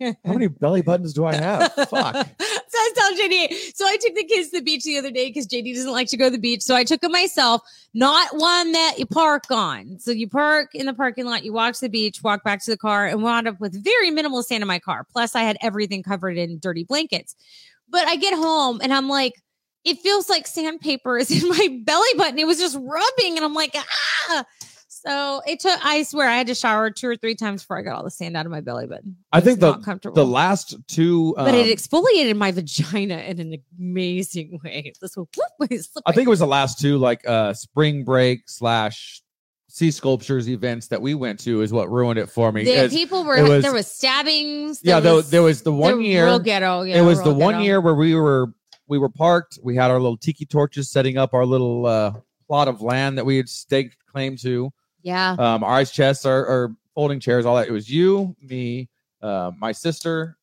[0.00, 1.72] How many belly buttons do I have?
[1.74, 1.90] Fuck.
[1.90, 3.74] so I was telling JD.
[3.74, 6.08] So I took the kids to the beach the other day because JD doesn't like
[6.08, 6.62] to go to the beach.
[6.62, 7.62] So I took them myself,
[7.94, 9.98] not one that you park on.
[9.98, 12.70] So you park in the parking lot, you walk to the beach, walk back to
[12.70, 15.06] the car, and wound up with very minimal sand in my car.
[15.10, 17.34] Plus, I had everything covered in dirty blankets.
[17.88, 19.34] But I get home and I'm like,
[19.84, 22.38] it feels like sandpaper is in my belly button.
[22.38, 24.44] It was just rubbing, and I'm like, ah.
[25.06, 25.84] So it took.
[25.84, 28.10] I swear, I had to shower two or three times before I got all the
[28.10, 29.16] sand out of my belly button.
[29.32, 30.14] I think the comfortable.
[30.14, 31.34] the last two.
[31.36, 34.92] but it um, exfoliated my vagina in an amazing way.
[35.00, 35.28] This will
[36.06, 39.20] I think it was the last two, like uh, spring break slash
[39.68, 42.64] sea sculptures events that we went to, is what ruined it for me.
[42.64, 44.80] the people were was- there was stabbings.
[44.82, 46.24] yeah, there was, there was the one year.
[46.24, 46.82] real ghetto.
[46.82, 47.64] Yeah, it was the one ghetto.
[47.64, 48.54] year where we were
[48.86, 49.58] we were parked.
[49.62, 52.12] We had our little tiki torches setting up our little uh,
[52.46, 54.72] plot of land that we had staked claim to.
[55.04, 57.68] Yeah, Um, our ice chests, our, our folding chairs, all that.
[57.68, 58.88] It was you, me,
[59.22, 60.36] uh, my sister.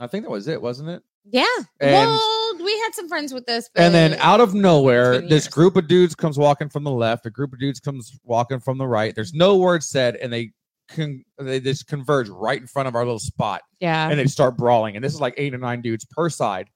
[0.00, 1.02] I think that was it, wasn't it?
[1.30, 1.44] yeah.
[1.80, 5.76] and- well, we had some friends with us, And then out of nowhere, this group
[5.76, 7.26] of dudes comes walking from the left.
[7.26, 9.14] A group of dudes comes walking from the right.
[9.14, 10.52] There's no word said, and they
[10.88, 14.56] con- they just converge right in front of our little spot, yeah, and they start
[14.56, 14.94] brawling.
[14.96, 16.70] And this is like eight or nine dudes per side.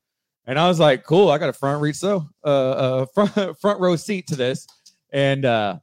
[0.47, 3.81] And I was like, "Cool, I got a front reach, so uh, uh, front front
[3.81, 4.67] row seat to this."
[5.13, 5.79] And uh,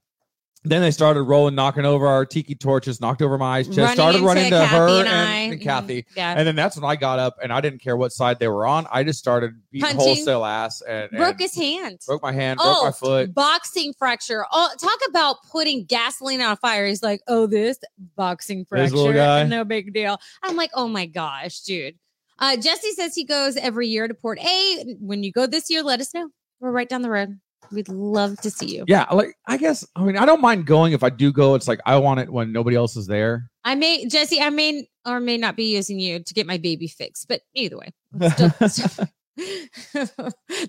[0.65, 4.21] then they started rolling, knocking over our tiki torches, knocked over my ice chest, started
[4.21, 6.01] running to Kathy her and, and, and Kathy.
[6.03, 8.39] Mhm, Yeah, And then that's when I got up and I didn't care what side
[8.39, 8.87] they were on.
[8.91, 9.99] I just started beating Punching.
[9.99, 11.99] wholesale ass and, broke and his hand.
[12.07, 13.33] broke my hand, broke my foot.
[13.33, 14.45] boxing fracture.
[14.51, 16.85] Oh, talk about putting gasoline on a fire.
[16.87, 17.77] He's like, oh, this
[18.15, 19.43] boxing This fracture, guy.
[19.43, 20.17] no big deal.
[20.43, 21.95] I'm like, oh my gosh, dude.
[22.37, 24.95] Uh, Jesse says he goes every year to Port A.
[24.99, 26.29] When you go this year, let us know.
[26.59, 27.39] We're right down the road.
[27.71, 28.85] We'd love to see you.
[28.87, 31.55] Yeah, like I guess I mean I don't mind going if I do go.
[31.55, 33.49] It's like I want it when nobody else is there.
[33.63, 36.87] I may, Jesse, I may or may not be using you to get my baby
[36.87, 37.93] fixed, but either way.
[38.31, 39.07] Still- still-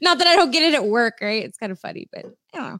[0.02, 1.44] not that I don't get it at work, right?
[1.44, 2.78] It's kind of funny, but I don't know.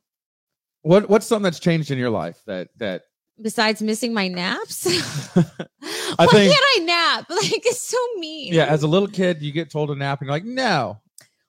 [0.83, 3.03] what what's something that's changed in your life that that
[3.41, 4.87] Besides missing my naps,
[5.37, 5.43] I
[6.17, 7.27] why think can't I nap?
[7.31, 8.53] Like it's so mean.
[8.55, 10.99] yeah, as a little kid you get told to nap and you're like no.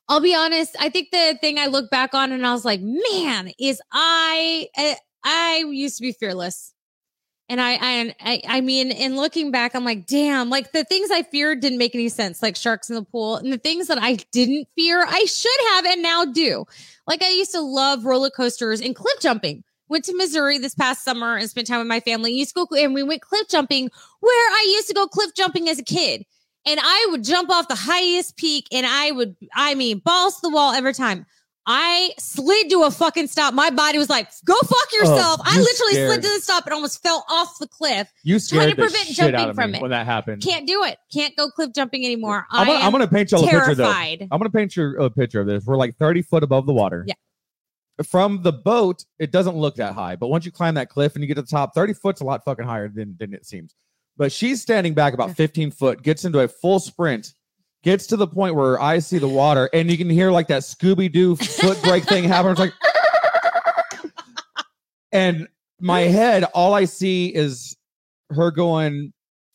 [0.10, 0.76] I'll be honest.
[0.80, 4.67] I think the thing I look back on and I was like, man, is I
[4.76, 6.74] I, I used to be fearless.
[7.50, 11.12] And I, I, I, I mean, in looking back, I'm like, damn, like the things
[11.12, 13.38] I feared didn't make any sense, like sharks in the pool.
[13.38, 16.65] And the things that I didn't fear, I should have and now do.
[17.08, 19.63] Like I used to love roller coasters and cliff jumping.
[19.89, 22.34] Went to Missouri this past summer and spent time with my family.
[22.34, 23.89] Used to go, and we went cliff jumping
[24.20, 26.26] where I used to go cliff jumping as a kid.
[26.68, 30.42] And I would jump off the highest peak and I would, I mean, balls to
[30.44, 31.26] the wall every time.
[31.70, 33.54] I slid to a fucking stop.
[33.54, 35.42] My body was like, go fuck oh, yourself.
[35.44, 36.10] I you literally scared.
[36.12, 38.10] slid to the stop and almost fell off the cliff.
[38.24, 39.82] You Trying to scared prevent shit jumping out of from me it.
[39.82, 40.42] when that happened.
[40.42, 40.98] Can't do it.
[41.14, 42.46] Can't go cliff jumping anymore.
[42.52, 43.84] I'm gonna, I I'm gonna paint y'all a picture though.
[43.84, 44.28] terrified.
[44.32, 45.66] I'm gonna paint you a picture of this.
[45.66, 47.04] We're like 30 foot above the water.
[47.06, 47.16] Yeah.
[48.06, 51.24] From the boat, it doesn't look that high, but once you climb that cliff and
[51.24, 53.74] you get to the top, 30 foot's a lot fucking higher than, than it seems.
[54.18, 57.34] But she's standing back about 15 foot, gets into a full sprint,
[57.84, 60.64] gets to the point where I see the water, and you can hear like that
[60.64, 62.52] Scooby Doo foot break thing happen.
[62.52, 62.74] It's like,
[65.12, 65.48] and
[65.80, 67.78] my head, all I see is
[68.32, 69.14] her going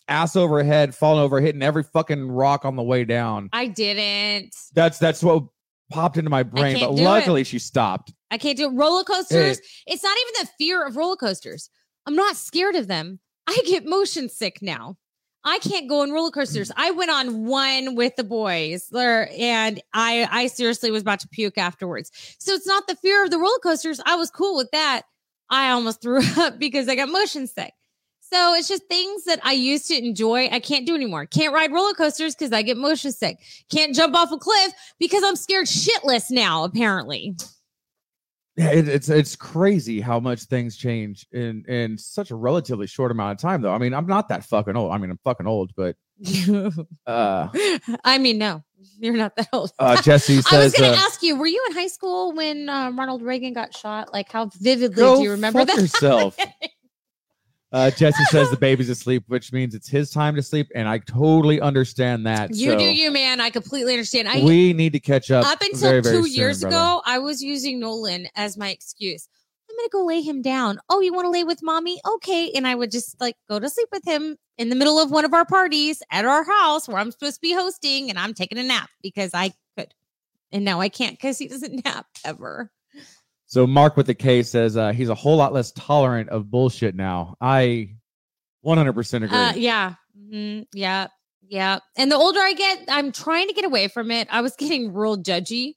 [0.09, 3.49] ass over head, falling over, hitting every fucking rock on the way down.
[3.53, 4.55] I didn't.
[4.75, 5.45] That's that's what
[5.91, 6.79] popped into my brain.
[6.79, 7.05] But do it.
[7.05, 8.13] luckily, she stopped.
[8.31, 8.75] I can't do it.
[8.75, 9.61] roller coasters.
[9.87, 11.69] it's not even the fear of roller coasters.
[12.07, 13.21] I'm not scared of them.
[13.47, 14.97] I get motion sick now.
[15.45, 16.71] I can't go on roller coasters.
[16.71, 16.75] Mm.
[16.77, 21.29] I went on one with the boys there and I I seriously was about to
[21.29, 22.11] puke afterwards.
[22.39, 24.01] So it's not the fear of the roller coasters.
[24.07, 25.03] I was cool with that.
[25.51, 27.73] I almost threw up because I got motion sick.
[28.21, 30.49] So it's just things that I used to enjoy.
[30.51, 31.27] I can't do anymore.
[31.27, 33.37] Can't ride roller coasters because I get motion sick.
[33.71, 37.37] Can't jump off a cliff because I'm scared shitless now, apparently.
[38.57, 43.11] Yeah, it, it's it's crazy how much things change in in such a relatively short
[43.11, 43.63] amount of time.
[43.63, 44.93] Though, I mean, I'm not that fucking old.
[44.93, 45.97] I mean, I'm fucking old, but
[47.07, 47.49] uh,
[48.05, 48.63] I mean, no,
[48.99, 49.73] you're not that old.
[49.79, 52.69] uh Jesse I was going to uh, ask you, were you in high school when
[52.69, 54.13] um, Ronald Reagan got shot?
[54.13, 55.81] Like, how vividly do you remember fuck that?
[55.81, 56.37] yourself."
[57.73, 60.99] Uh, Jesse says the baby's asleep, which means it's his time to sleep, and I
[60.99, 62.55] totally understand that.
[62.55, 63.41] you so do you, man.
[63.41, 64.29] I completely understand.
[64.29, 65.47] I we need to catch up.
[65.47, 66.77] up until very, very two soon, years brother.
[66.77, 69.27] ago, I was using Nolan as my excuse.
[69.71, 70.81] I'm gonna go lay him down.
[70.91, 71.99] Oh, you want to lay with mommy?
[72.07, 72.51] Okay.
[72.55, 75.25] And I would just like go to sleep with him in the middle of one
[75.25, 78.59] of our parties at our house where I'm supposed to be hosting, and I'm taking
[78.59, 79.95] a nap because I could.
[80.53, 82.71] And now I can't because he doesn't nap ever.
[83.53, 86.95] So Mark with the K says uh, he's a whole lot less tolerant of bullshit
[86.95, 87.35] now.
[87.39, 87.97] I
[88.65, 89.29] 100% agree.
[89.29, 89.95] Uh, yeah.
[90.19, 90.65] Mhm.
[90.73, 91.09] Yeah.
[91.47, 91.81] Yeah.
[91.99, 94.27] And the older I get, I'm trying to get away from it.
[94.31, 95.75] I was getting real judgy.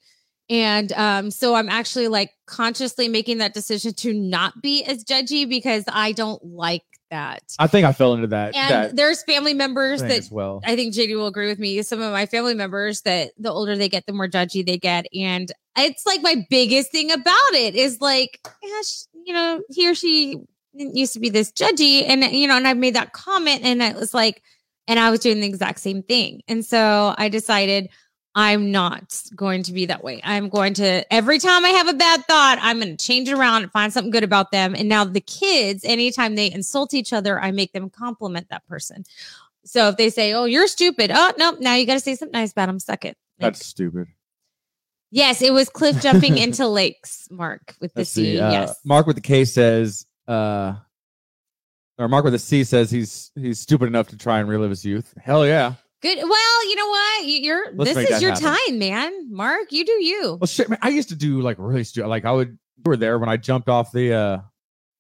[0.50, 5.46] And um, so I'm actually like consciously making that decision to not be as judgy
[5.50, 7.44] because I don't like that.
[7.60, 8.56] I think I fell into that.
[8.56, 10.62] And that there's family members that as well.
[10.66, 11.82] I think JD will agree with me.
[11.82, 15.06] Some of my family members that the older they get, the more judgy they get.
[15.14, 19.90] And it's like my biggest thing about it is like, yeah, sh- you know, he
[19.90, 20.38] or she
[20.74, 22.04] used to be this judgy.
[22.08, 24.42] And, you know, and I've made that comment and it was like,
[24.88, 26.42] and I was doing the exact same thing.
[26.48, 27.90] And so I decided
[28.38, 30.20] I'm not going to be that way.
[30.24, 33.34] I'm going to, every time I have a bad thought, I'm going to change it
[33.38, 34.76] around and find something good about them.
[34.76, 39.06] And now the kids, anytime they insult each other, I make them compliment that person.
[39.64, 42.38] So if they say, "Oh, you're stupid," oh no, now you got to say something
[42.40, 42.78] nice about them.
[42.78, 43.18] Suck it.
[43.40, 44.08] Like, That's stupid.
[45.10, 47.28] yes, it was cliff jumping into lakes.
[47.32, 48.36] Mark with the Let's C.
[48.36, 48.40] see.
[48.40, 50.74] Uh, yes, Mark with the K says, uh,
[51.98, 54.86] or Mark with the C says he's he's stupid enough to try and relive his
[54.86, 55.14] youth.
[55.20, 55.74] Hell yeah.
[56.02, 56.18] Good.
[56.18, 57.26] Well, you know what?
[57.26, 58.56] You- You're Let's this is your happen.
[58.58, 59.34] time, man.
[59.34, 60.38] Mark, you do you.
[60.40, 60.80] Well, shit, man.
[60.82, 62.08] I used to do like really stupid.
[62.10, 62.50] Like I would.
[62.78, 64.38] You were there when I jumped off the uh,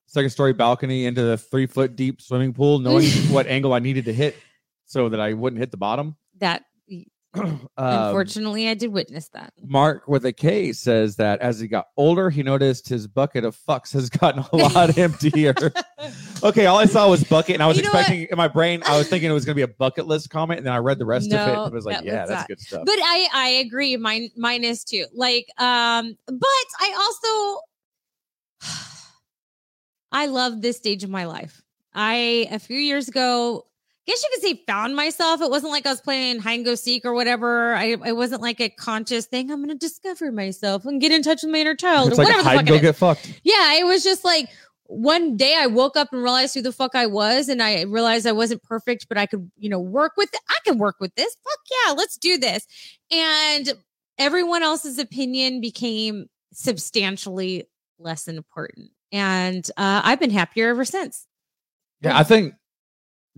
[0.08, 4.06] second story balcony into the three foot deep swimming pool, knowing what angle I needed
[4.06, 4.36] to hit
[4.86, 6.16] so that I wouldn't hit the bottom.
[6.40, 6.64] That
[7.78, 9.52] Um, unfortunately, I did witness that.
[9.62, 13.58] Mark with a K says that as he got older, he noticed his bucket of
[13.68, 15.54] fucks has gotten a lot emptier.
[16.42, 18.00] Okay, all I saw was bucket, and I was You know what?
[18.02, 20.30] expecting in my brain, I was thinking it was going to be a bucket list
[20.30, 21.54] comment, and then I read the rest of it.
[21.58, 22.48] And it was like, that yeah, that's not.
[22.48, 22.84] good stuff.
[22.86, 23.98] but I I agree.
[23.98, 25.06] Mine mine is too.
[25.14, 27.62] Like um, but I also
[30.12, 31.62] I love this stage of my life.
[31.94, 33.66] I a few years ago,
[34.06, 35.42] guess you could say found myself.
[35.42, 37.74] It wasn't like I was playing hide and go seek or whatever.
[37.76, 39.52] I it wasn't like a conscious thing.
[39.52, 42.28] I'm gonna discover myself and get in touch with my inner child it's or like
[42.28, 43.42] whatever the hide fuck and go get fucked.
[43.44, 44.50] Yeah, it was just like
[44.88, 48.28] one day I woke up and realized who the fuck I was, and I realized
[48.28, 50.40] I wasn't perfect, but I could, you know, work with it.
[50.50, 51.36] I can work with this.
[51.44, 52.68] Fuck yeah, let's do this.
[53.12, 53.74] And
[54.18, 58.92] everyone else's opinion became substantially less important.
[59.12, 61.26] And uh, I've been happier ever since.
[62.02, 62.54] Yeah, I think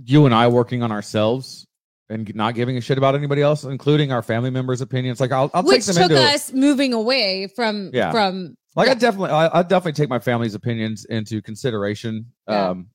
[0.03, 1.65] you and I working on ourselves
[2.09, 5.19] and not giving a shit about anybody else, including our family members' opinions.
[5.19, 8.11] Like I'll, I'll take Which them took into us moving away from Yeah.
[8.11, 12.69] from like I definitely I, I definitely take my family's opinions into consideration Yeah.
[12.69, 12.87] um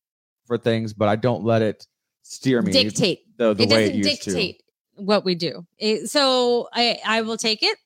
[0.47, 1.87] for things, but I don't let it
[2.23, 3.21] steer me dictate.
[3.37, 4.63] the, the it way doesn't it dictate
[4.95, 5.67] what we do.
[5.79, 7.77] It- so I I will take it.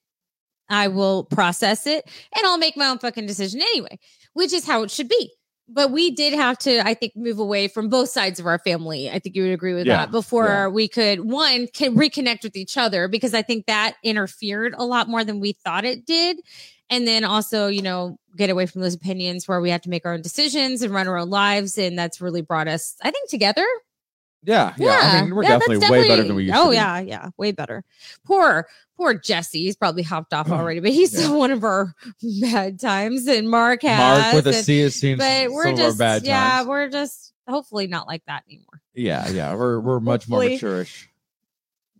[0.68, 2.04] I will process it
[2.36, 3.98] and I'll make my own fucking decision anyway,
[4.34, 5.30] which is how it should be.
[5.68, 9.10] But we did have to, I think, move away from both sides of our family.
[9.10, 10.68] I think you would agree with Yeah, that before yeah.
[10.68, 15.08] we could one can reconnect with each other because I think that interfered a lot
[15.08, 16.38] more than we thought it did.
[16.88, 20.06] And then also, you know, get away from those opinions where we have to make
[20.06, 21.78] our own decisions and run our own lives.
[21.78, 23.66] And that's really brought us, I think, together.
[24.46, 24.50] To.
[24.52, 25.00] Yeah, yeah.
[25.02, 26.68] I mean, we're yeah, that's definitely, way better than we used oh to.
[26.68, 27.84] Oh, yeah, yeah, way better.
[28.24, 29.62] Poor, poor Jesse.
[29.64, 31.30] He's probably hopped off already, but he's Yeah.
[31.32, 31.94] one of our
[32.40, 33.26] bad times.
[33.26, 34.22] And Mark has.
[34.22, 36.56] Mark with a and- C has seen but some we're of just, our bad yeah,
[36.58, 36.68] times.
[36.68, 38.80] we're just hopefully not like that anymore.
[38.94, 39.54] Yeah, yeah.
[39.54, 40.58] We're we're much more Hopefully.
[40.58, 41.06] maturish.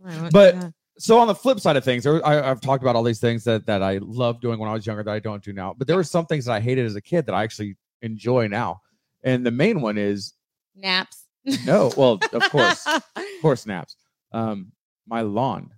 [0.06, 0.70] I But- yeah.
[0.98, 3.44] so on the flip side of things, there, I, I've talked about all these things
[3.44, 5.74] that that I loved doing when I was younger that I don't do now.
[5.76, 8.46] But there were some things that I hated as a kid that I actually enjoy
[8.46, 8.82] now.
[9.24, 10.34] And the main one is
[10.76, 11.24] Naps.
[11.64, 13.02] No, well, of course, of
[13.42, 13.96] course, naps.
[14.32, 14.72] Um,
[15.06, 15.70] my lawn.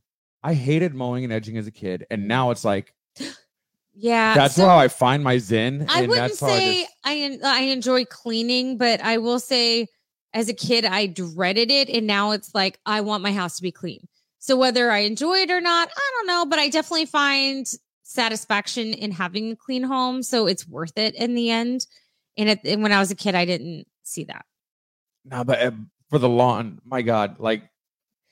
[0.43, 2.95] I hated mowing and edging as a kid, and now it's like
[3.95, 4.35] yeah.
[4.35, 5.87] that's so- how I find my zen.
[5.89, 9.41] I and wouldn't that's how I say just- I, I enjoy cleaning, but I will
[9.41, 9.89] say
[10.35, 13.63] as a kid I dreaded it, and now it's like I want my house to
[13.63, 14.07] be clean.
[14.39, 17.67] So whether I enjoy it or not, I don't know, but I definitely find
[18.05, 21.87] satisfaction in having a clean home, so it's worth it in the end.
[22.37, 24.47] And, it, and when I was a kid, I didn't see that.
[25.31, 25.71] No, but uh,
[26.11, 27.63] for the lawn, my God, like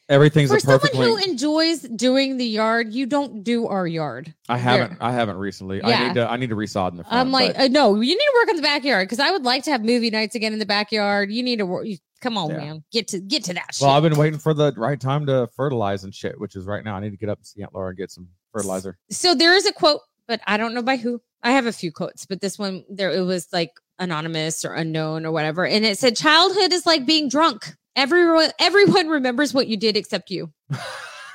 [0.08, 4.32] everything's For a someone who enjoys doing the yard, you don't do our yard.
[4.48, 5.82] I haven't, I haven't recently.
[5.82, 6.06] I Yeah.
[6.06, 7.16] need to, I need to resod in the front.
[7.18, 9.64] I'm like, uh, no, you need to work on the backyard because I would like
[9.64, 11.30] to have movie nights again in the backyard.
[11.32, 11.86] You need to work.
[11.86, 12.56] you- Come on, Yeah.
[12.56, 13.82] man, get to get to that shit.
[13.82, 16.82] well, I've been waiting for the right time to fertilize and shit, which is right
[16.82, 16.96] now.
[16.96, 18.96] I need to get up and see Aunt Laura and get some fertilizer.
[19.10, 21.20] so there is a quote, but I don't know by who.
[21.42, 25.26] I have a few quotes, but this one there it was like anonymous or unknown
[25.26, 27.74] or whatever, and it said, "Childhood is like being drunk.
[27.94, 30.52] Everyone everyone remembers what you did except you."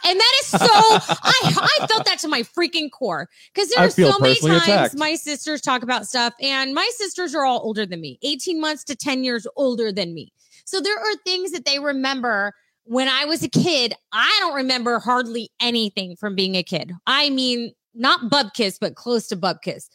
[0.03, 3.85] And that is so I I felt that to my freaking core because there I
[3.85, 4.97] are so many times attacked.
[4.97, 8.83] my sisters talk about stuff, and my sisters are all older than me, 18 months
[8.85, 10.33] to 10 years older than me.
[10.65, 12.53] So there are things that they remember
[12.85, 13.93] when I was a kid.
[14.11, 16.93] I don't remember hardly anything from being a kid.
[17.05, 19.89] I mean, not bub kiss, but close to bub kiss.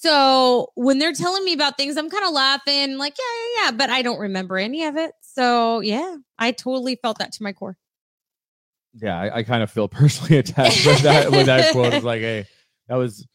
[0.00, 3.70] So when they're telling me about things, I'm kind of laughing, like, yeah, yeah, yeah,
[3.72, 5.12] but I don't remember any of it.
[5.20, 7.76] So yeah, I totally felt that to my core.
[8.94, 11.30] Yeah, I, I kind of feel personally attached with that.
[11.30, 12.46] with that quote, it's like, hey,
[12.88, 13.26] that was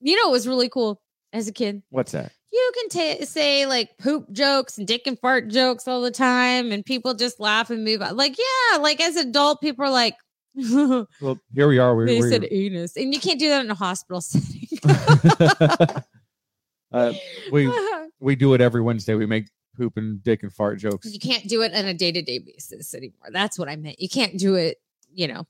[0.00, 1.00] You know, it was really cool
[1.32, 1.84] as a kid.
[1.90, 2.32] what's that?
[2.52, 6.72] You can ta say like poop jokes and dick and fart jokes all the time,
[6.72, 8.16] and people just laugh and move on.
[8.16, 10.16] Like, yeah, like as adult, people are like,
[10.54, 11.94] Well, here we are.
[11.94, 14.61] We, we're, said anus, and you can't do that in a hospital setting.
[16.92, 17.12] uh,
[17.50, 17.72] we
[18.20, 19.14] we do it every Wednesday.
[19.14, 21.12] We make poop and dick and fart jokes.
[21.12, 23.28] you can't do it on a day to day basis anymore.
[23.30, 24.00] That's what I meant.
[24.00, 24.78] You can't do it,
[25.12, 25.46] you know.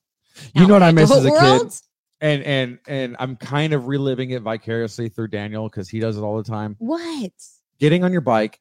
[0.54, 1.44] You know what I miss The as a whole kid?
[1.62, 1.80] world?
[2.20, 6.20] And and and I'm kind of reliving it vicariously through Daniel because he does it
[6.22, 6.76] all the time.
[6.78, 7.32] What?
[7.80, 8.60] Getting on your bike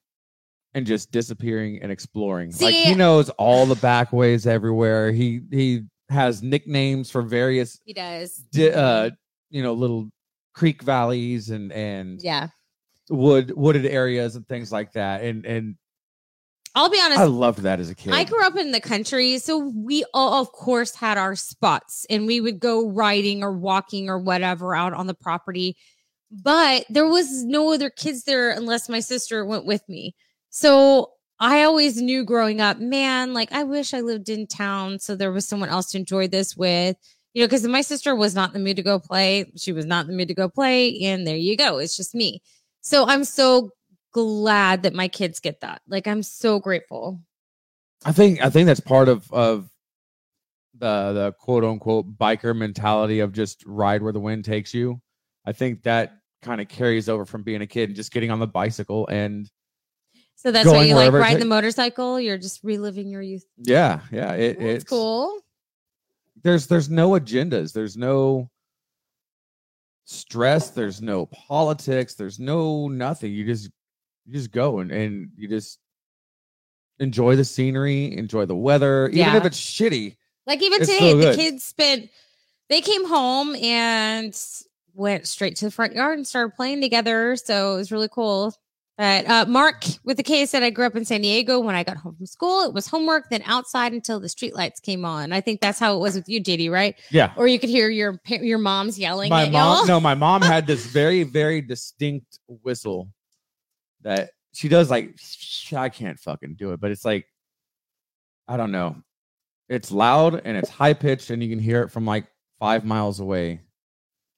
[0.73, 2.49] and just disappearing and exploring.
[2.49, 5.11] like See- he knows all the back ways everywhere.
[5.11, 8.33] He he has nicknames for various He does.
[8.51, 9.11] di- uh
[9.51, 10.09] you know little
[10.53, 12.47] creek valleys and and Yeah.
[13.09, 15.23] wood wooded areas and things like that.
[15.23, 15.75] And and
[16.73, 17.19] I'll be honest.
[17.19, 18.13] I loved that as a kid.
[18.13, 22.25] I grew up in the country, so we all, of course, had our spots and
[22.25, 25.75] we would go riding or walking or whatever out on the property.
[26.31, 30.15] But there was no other kids there unless my sister went with me.
[30.49, 31.11] So
[31.41, 35.31] I always knew growing up, man, like I wish I lived in town so there
[35.33, 36.95] was someone else to enjoy this with.
[37.33, 39.51] You know, because my sister was not in the mood to go play.
[39.55, 40.99] She was not in the mood to go play.
[41.03, 41.77] And there you go.
[41.77, 42.41] It's just me.
[42.81, 43.71] So I'm so
[44.11, 45.81] glad that my kids get that.
[45.87, 47.21] Like, I'm so grateful.
[48.03, 49.69] I think I think that's part of of
[50.77, 54.99] the the quote unquote biker mentality of just ride where the wind takes you.
[55.45, 58.39] I think that kind of carries over from being a kid and just getting on
[58.39, 59.47] the bicycle and
[60.35, 62.19] So that's why you like wherever it riding ta- the motorcycle.
[62.19, 63.45] You're just reliving your youth.
[63.57, 65.39] yeah, yeah, it, That's it's cool.
[66.43, 67.73] There's there's no agendas.
[67.73, 68.49] There's no
[70.05, 70.71] stress.
[70.71, 72.15] There's no politics.
[72.15, 73.31] There's no nothing.
[73.31, 73.69] You just
[74.25, 75.79] you just go and and you just
[76.99, 80.15] enjoy the scenery, enjoy the weather, even if it's shitty.
[80.47, 82.09] Like even today, so the kids spent.
[82.69, 84.37] They came home and
[84.93, 87.35] went straight to the front yard and started playing together.
[87.35, 88.55] So it was really cool.
[89.01, 91.59] But uh, Mark with the case said I grew up in San Diego.
[91.59, 95.05] When I got home from school, it was homework, then outside until the streetlights came
[95.05, 95.33] on.
[95.33, 96.95] I think that's how it was with you, JD, right?
[97.09, 97.33] Yeah.
[97.35, 99.87] Or you could hear your your mom's yelling my mom y'all.
[99.87, 103.09] no my mom had this very very distinct whistle
[104.01, 105.15] that she does like
[105.75, 107.25] i can't fucking do it but it's like
[108.47, 108.95] i don't know
[109.67, 112.27] it's loud and it's high pitched and you can hear it from like
[112.59, 113.61] five miles away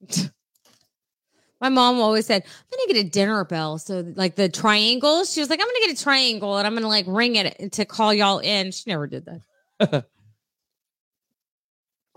[1.64, 3.78] My mom always said, I'm gonna get a dinner bell.
[3.78, 6.90] So like the triangle, she was like, I'm gonna get a triangle and I'm gonna
[6.90, 8.74] like ring it to call y'all in.
[8.74, 9.26] She never did
[9.80, 10.06] that.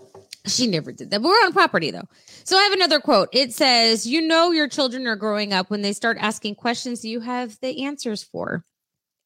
[0.47, 1.21] she never did that.
[1.21, 2.09] But we're on property though.
[2.43, 3.29] So I have another quote.
[3.31, 7.21] It says, You know your children are growing up when they start asking questions you
[7.21, 8.65] have the answers for.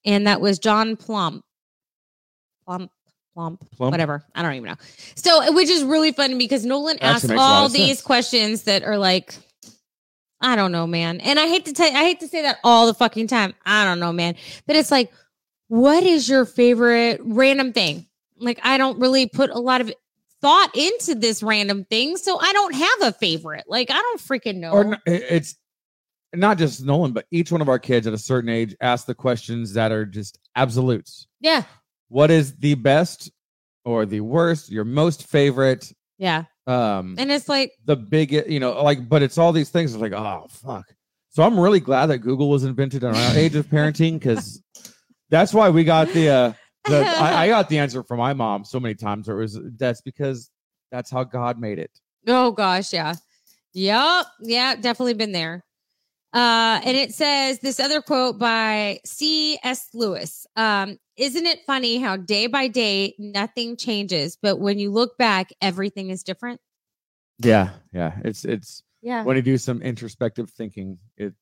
[0.05, 1.43] And that was John Plump.
[2.67, 2.91] Plump,
[3.33, 3.91] plump, Plump?
[3.91, 4.23] whatever.
[4.35, 4.77] I don't even know.
[5.15, 8.63] So, which is really funny because Nolan Actually asks makes a lot all these questions
[8.63, 9.35] that are like,
[10.41, 11.21] I don't know, man.
[11.21, 13.53] And I hate to tell I hate to say that all the fucking time.
[13.65, 14.35] I don't know, man.
[14.65, 15.11] But it's like,
[15.67, 18.07] what is your favorite random thing?
[18.37, 19.93] Like, I don't really put a lot of
[20.41, 23.65] thought into this random thing, so I don't have a favorite.
[23.67, 24.71] Like, I don't freaking know.
[24.71, 25.55] or it's
[26.33, 29.13] not just Nolan, but each one of our kids at a certain age ask the
[29.13, 31.27] questions that are just absolutes.
[31.39, 31.63] Yeah.
[32.07, 33.31] What is the best
[33.85, 35.93] or the worst, your most favorite?
[36.21, 36.43] Yeah.
[36.67, 39.91] Um, And it's like, the big, you know, like, but it's all these things.
[39.93, 40.85] It's like, oh fuck.
[41.29, 44.61] So I'm really glad that Google was invented in our age of parenting because
[45.31, 46.29] that's why we got the.
[46.29, 46.53] uh
[46.85, 49.27] the I, I got the answer from my mom so many times.
[49.27, 50.49] Where it was that's because
[50.91, 51.91] that's how God made it.
[52.27, 53.15] oh gosh, yeah.
[53.73, 54.25] Yep.
[54.41, 55.63] Yeah, definitely been there.
[56.33, 59.89] Uh, and it says this other quote by C.S.
[59.93, 60.47] Lewis.
[60.55, 65.51] Um, isn't it funny how day by day nothing changes, but when you look back,
[65.61, 66.61] everything is different?
[67.39, 68.17] Yeah, yeah.
[68.23, 69.23] It's it's Yeah.
[69.23, 70.99] when you do some introspective thinking.
[71.17, 71.33] It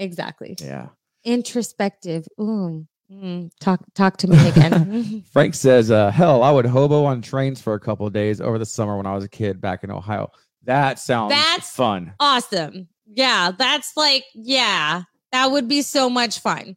[0.00, 0.56] Exactly.
[0.60, 0.88] yeah.
[1.24, 2.26] Introspective.
[2.40, 2.86] Ooh.
[3.12, 5.22] Mm, talk talk to me again.
[5.32, 8.58] Frank says, uh, hell, I would hobo on trains for a couple of days over
[8.58, 10.30] the summer when I was a kid back in Ohio.
[10.64, 12.12] That sounds That's- fun.
[12.20, 12.88] awesome.
[13.10, 15.02] Yeah, that's like, yeah,
[15.32, 16.76] that would be so much fun.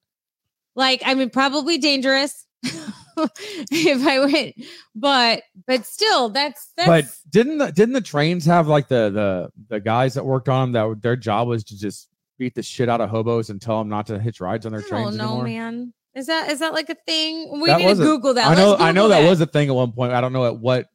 [0.75, 4.55] Like, I mean, probably dangerous if I went,
[4.95, 9.49] but but still, that's that's But didn't the didn't the trains have like the the
[9.67, 12.07] the guys that worked on them that their job was to just
[12.37, 14.81] beat the shit out of hobos and tell them not to hitch rides on their
[14.81, 15.43] I trains don't know, anymore?
[15.43, 15.93] man.
[16.13, 17.59] Is that is that like a thing?
[17.61, 18.47] We That need to Google that.
[18.51, 20.13] I know I know Google that was a thing at one point.
[20.13, 20.87] I don't know at what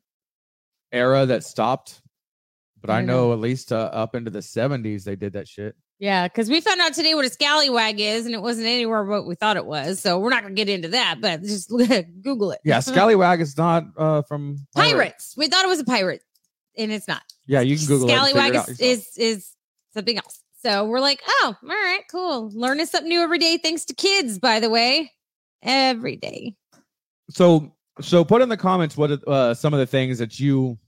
[0.93, 2.01] era that stopped,
[2.87, 5.49] but I I don't know at least uh, up into the 70s they did that
[5.49, 5.75] shit.
[5.99, 9.27] Yeah, because we found out today what a scallywag is, and it wasn't anywhere what
[9.27, 9.99] we thought it was.
[9.99, 11.71] So we're not gonna get into that, but just
[12.23, 12.61] Google it.
[12.65, 15.35] Yeah, Scallywag is not uh from pirates.
[15.37, 16.23] We thought it was a pirate,
[16.77, 17.23] and it's not.
[17.47, 18.13] Yeah, you can Google it.
[18.13, 19.53] and figure Scallywag it out is, is is
[19.95, 20.43] something else.
[20.63, 22.51] So we're like, oh, all right, cool.
[22.53, 25.13] Learning something new every day, thanks to kids, by the way.
[25.63, 26.57] Every day.
[27.31, 27.73] so
[28.03, 30.79] so put in the comments what uh, some of the things that you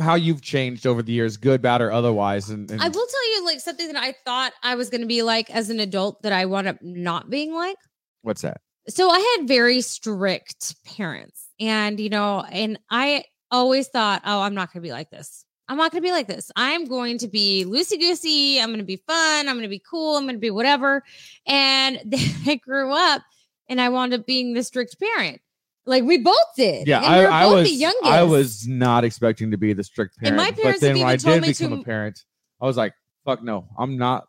[0.00, 2.50] how you've changed over the years, good, bad, or otherwise.
[2.50, 5.22] And, and I will tell you like something that I thought I was gonna be
[5.22, 7.76] like as an adult that I wound up not being like.
[8.22, 8.60] what's that?
[8.88, 14.54] so I had very strict parents, and you know, and I always thought, oh, I'm
[14.54, 15.44] not going to be like this.
[15.68, 16.50] I'm not going to be like this.
[16.56, 18.60] I'm going to be loosey goosey.
[18.60, 19.48] I'm going to be fun.
[19.48, 20.16] I'm going to be cool.
[20.16, 21.02] I'm going to be whatever.
[21.46, 23.22] And then I grew up,
[23.68, 25.40] and I wound up being the strict parent.
[25.86, 26.86] Like we both did.
[26.86, 28.04] Yeah, And I, we I both was the youngest.
[28.06, 30.36] I was not expecting to be the strict And parent.
[30.38, 32.24] my but parents then when I did me become to- a parent,
[32.60, 34.26] I was like, fuck no, I'm not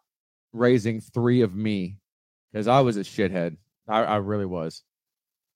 [0.54, 1.98] raising three of me
[2.52, 3.58] because I was a shithead.
[3.88, 4.84] I, I really was.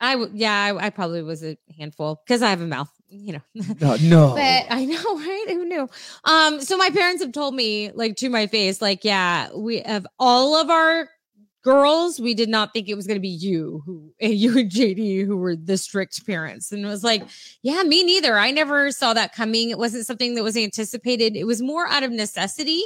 [0.02, 3.34] I w- yeah, I, I probably was a handful because I have a mouth, you
[3.34, 3.42] know.
[3.82, 4.34] No, no.
[4.36, 5.46] But I know, right?
[5.50, 5.90] Who knew?
[6.24, 10.08] Um, so my parents have told me, like to my face, like, yeah, we have
[10.18, 11.10] all of our
[11.64, 15.26] girls, we did not think it was gonna be you who and you and JD
[15.26, 16.72] who were the strict parents.
[16.72, 17.24] And it was like,
[17.62, 18.38] yeah, me neither.
[18.38, 19.70] I never saw that coming.
[19.70, 21.36] It wasn't something that was anticipated.
[21.36, 22.84] It was more out of necessity.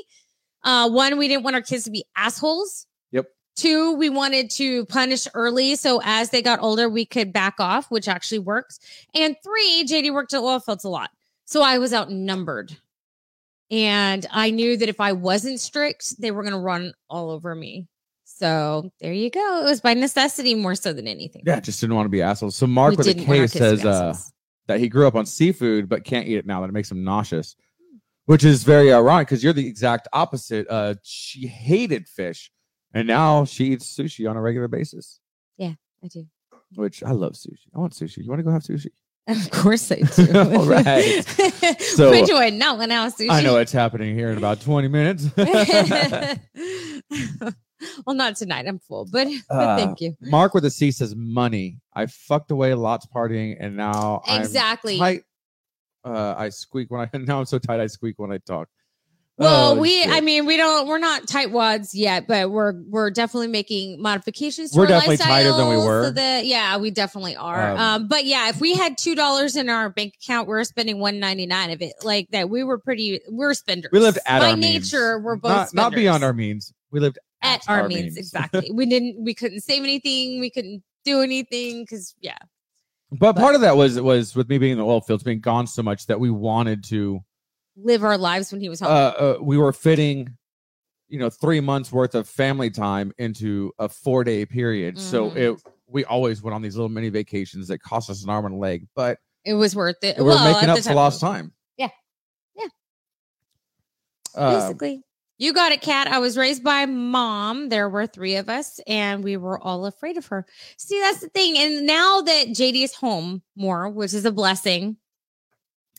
[0.63, 2.87] Uh, one, we didn't want our kids to be assholes.
[3.11, 3.27] Yep.
[3.55, 5.75] Two, we wanted to punish early.
[5.75, 8.79] So as they got older, we could back off, which actually works.
[9.13, 11.11] And three, JD worked at Oilfields a lot.
[11.45, 12.77] So I was outnumbered.
[13.69, 17.55] And I knew that if I wasn't strict, they were going to run all over
[17.55, 17.87] me.
[18.43, 19.61] So there you go.
[19.61, 21.43] It was by necessity more so than anything.
[21.45, 22.57] yeah, just didn't want to be assholes.
[22.57, 24.13] So Mark We with a didn't want our K kids to be says uh,
[24.67, 26.59] that he grew up on seafood but can't eat it now.
[26.59, 27.55] That it makes him nauseous,
[28.25, 30.67] which is very ironic because you're the exact opposite.
[30.69, 32.51] Uh, she hated fish,
[32.93, 35.21] and now she eats sushi on a regular basis.
[35.57, 36.27] Yeah, I do.
[36.75, 37.67] Which I love sushi.
[37.73, 38.17] I want sushi.
[38.17, 38.87] You want to go have sushi?
[39.25, 40.37] Of course I do.
[40.37, 41.23] All right.
[41.79, 42.57] So- which one?
[42.57, 43.29] Not when I was sushi.
[43.29, 45.27] I know it's happening here in about 20 minutes.
[48.05, 48.65] well, not tonight.
[48.67, 50.15] I'm full, but, but Uh, thank you.
[50.21, 51.79] Mark with a C says money.
[51.93, 54.95] I fucked away lots partying, and now Exactly.
[54.95, 55.23] I'm tight.
[56.05, 58.67] Uh, I squeak when I now I'm so tight I squeak when I talk.
[59.35, 60.09] Well, Oh, we, shit.
[60.11, 64.71] I mean, we don't, we're not tight wads yet, but we're, we're definitely making modifications.
[64.71, 66.03] To We're definitely tighter than we were.
[66.03, 67.71] So that, yeah, we definitely are.
[67.71, 70.99] Um, Um, but yeah, if we had two dollars in our bank account, we're spending
[70.99, 71.93] one ninety nine of it.
[72.03, 73.89] Like that, we were pretty, we're spenders.
[73.91, 74.93] we lived at by our means.
[74.93, 75.17] nature.
[75.17, 76.71] We're both not, not beyond our means.
[76.91, 78.17] We lived at, our, means.
[78.23, 78.71] Exactly.
[78.73, 80.39] we didn't, we couldn't save anything.
[80.39, 82.37] We couldn't do anything because yeah,
[83.11, 85.67] But part of that was was with me being in the oil fields, being gone
[85.67, 87.19] so much that we wanted to.
[87.75, 89.35] live our lives when he was Uh, home.
[89.41, 90.29] uh, we were fitting,
[91.09, 94.97] you know, three months worth of family time into a four day period.
[94.99, 95.35] So Mhm.
[95.35, 98.55] it we always went on these little mini vacations that cost us an arm and
[98.55, 100.17] a leg, but it was worth it.
[100.17, 101.51] we're well, making up the for lost time.
[101.77, 101.89] Yeah.
[102.55, 102.67] Yeah.
[104.33, 105.03] Uh, basically.
[105.39, 106.07] You got it, Kat.
[106.07, 107.69] I was raised by mom.
[107.69, 110.45] There were three of us, and we were all afraid of her.
[110.77, 111.57] See, that's the thing.
[111.57, 114.97] And now that JD is home more, which is a blessing,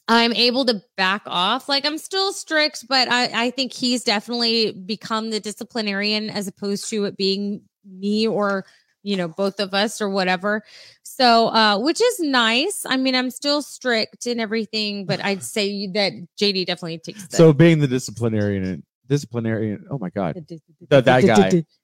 [0.07, 1.69] I'm able to back off.
[1.69, 6.89] Like I'm still strict, but I, I think he's definitely become the disciplinarian as opposed
[6.91, 8.65] to it being me or
[9.03, 10.65] you know both of us or whatever
[11.03, 15.87] so uh which is nice i mean i'm still strict and everything but i'd say
[15.89, 19.87] that jd definitely takes So being the disciplinarian disciplinarian.
[19.91, 20.45] Oh my god,
[20.89, 21.65] that, that guy.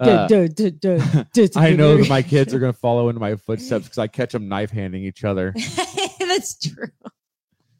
[0.00, 0.28] Uh,
[1.56, 4.30] I know that my kids are going to follow into my footsteps because I catch
[4.30, 5.52] them knife handing each other.
[6.20, 6.86] That's true.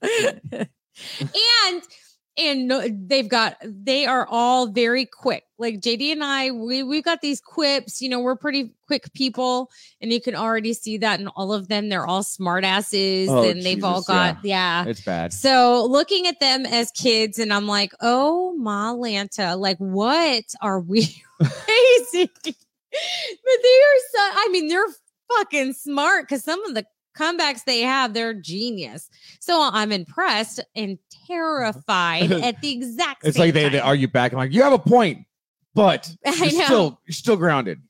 [0.03, 1.83] and
[2.39, 5.45] and no, they've got they are all very quick.
[5.59, 8.01] Like JD and I, we we've got these quips.
[8.01, 9.71] You know, we're pretty quick people,
[10.01, 11.89] and you can already see that in all of them.
[11.89, 14.85] They're all smart asses, Oh, and they've all got yeah.
[14.87, 15.33] It's bad.
[15.33, 20.81] So looking at them as kids, and I'm like, oh my Lanta, like what are
[20.81, 22.29] we raising?
[22.45, 22.55] but
[22.93, 24.19] they are so.
[24.21, 24.87] I mean, they're
[25.37, 26.85] fucking smart because some of the
[27.19, 29.11] comebacks they have, they're genius.
[29.41, 33.27] So I'm impressed and terrified at the exact.
[33.27, 34.33] It's like they, they argue back.
[34.33, 35.27] I'm like, you have a point,
[35.75, 37.81] but you're still you're still grounded.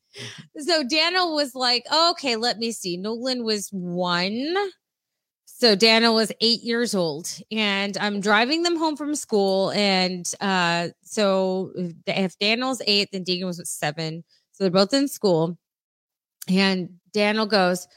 [0.58, 2.96] So Daniel was like, okay, let me see.
[2.96, 4.56] Nolan was one.
[5.44, 9.72] So Daniel was eight years old, and I'm driving them home from school.
[9.72, 11.72] And uh, so
[12.06, 14.22] if Daniel's eight, then Deegan was seven.
[14.52, 15.58] So they're both in school.
[16.48, 17.88] And Daniel goes,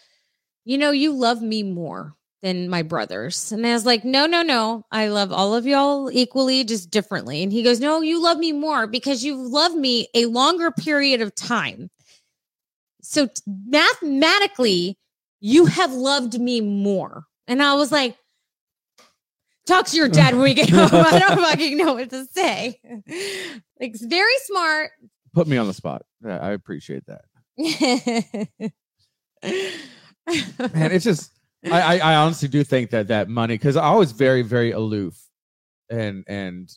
[0.66, 3.52] You know, you love me more than my brothers.
[3.52, 4.86] And I was like, No, no, no.
[4.92, 7.44] I love all of y'all equally, just differently.
[7.44, 11.22] And he goes, No, you love me more because you've loved me a longer period
[11.22, 11.90] of time.
[13.02, 14.98] So mathematically,
[15.40, 17.26] you have loved me more.
[17.48, 18.18] And I was like,
[19.68, 20.90] Talk to your dad when we get home.
[20.92, 22.80] I don't fucking know what to say.
[23.80, 24.92] Like, it's very smart.
[25.34, 26.04] Put me on the spot.
[26.24, 28.72] Yeah, I appreciate that.
[30.74, 31.32] Man, it's just
[31.66, 35.20] I, I I honestly do think that that money because I was very very aloof
[35.90, 36.72] and and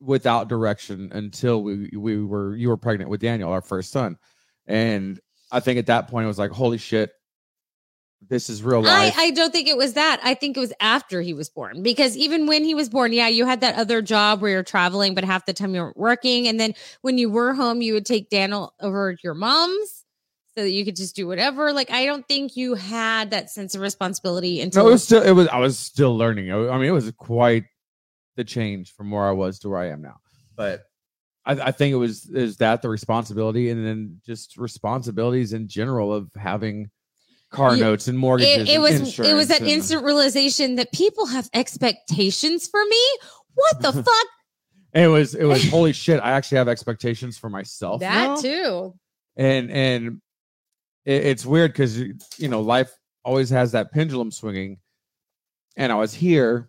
[0.00, 4.18] without direction until we we were you were pregnant with Daniel, our first son,
[4.66, 5.18] and
[5.50, 7.12] I think at that point it was like holy shit,
[8.28, 9.14] this is real life.
[9.16, 10.20] I I don't think it was that.
[10.22, 13.28] I think it was after he was born because even when he was born, yeah,
[13.28, 16.46] you had that other job where you're traveling, but half the time you weren't working.
[16.48, 20.01] And then when you were home, you would take Daniel over your mom's
[20.56, 21.72] so that you could just do whatever.
[21.72, 25.22] Like, I don't think you had that sense of responsibility until no, it was still
[25.22, 26.52] it was I was still learning.
[26.52, 27.64] I I mean, it was quite
[28.36, 30.16] the change from where I was to where I am now.
[30.56, 30.82] But
[31.44, 36.12] I, I think it was is that the responsibility and then just responsibilities in general
[36.12, 36.90] of having
[37.50, 38.68] car notes and mortgages.
[38.68, 43.02] it, it was it was that and- instant realization that people have expectations for me.
[43.54, 44.26] What the fuck?
[44.94, 46.20] It was it was holy shit.
[46.20, 48.00] I actually have expectations for myself.
[48.00, 48.36] That now.
[48.36, 48.94] too.
[49.36, 50.21] and and
[51.04, 52.92] it, it's weird because you know life
[53.24, 54.78] always has that pendulum swinging
[55.76, 56.68] and i was here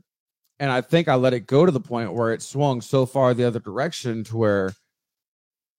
[0.60, 3.34] and i think i let it go to the point where it swung so far
[3.34, 4.74] the other direction to where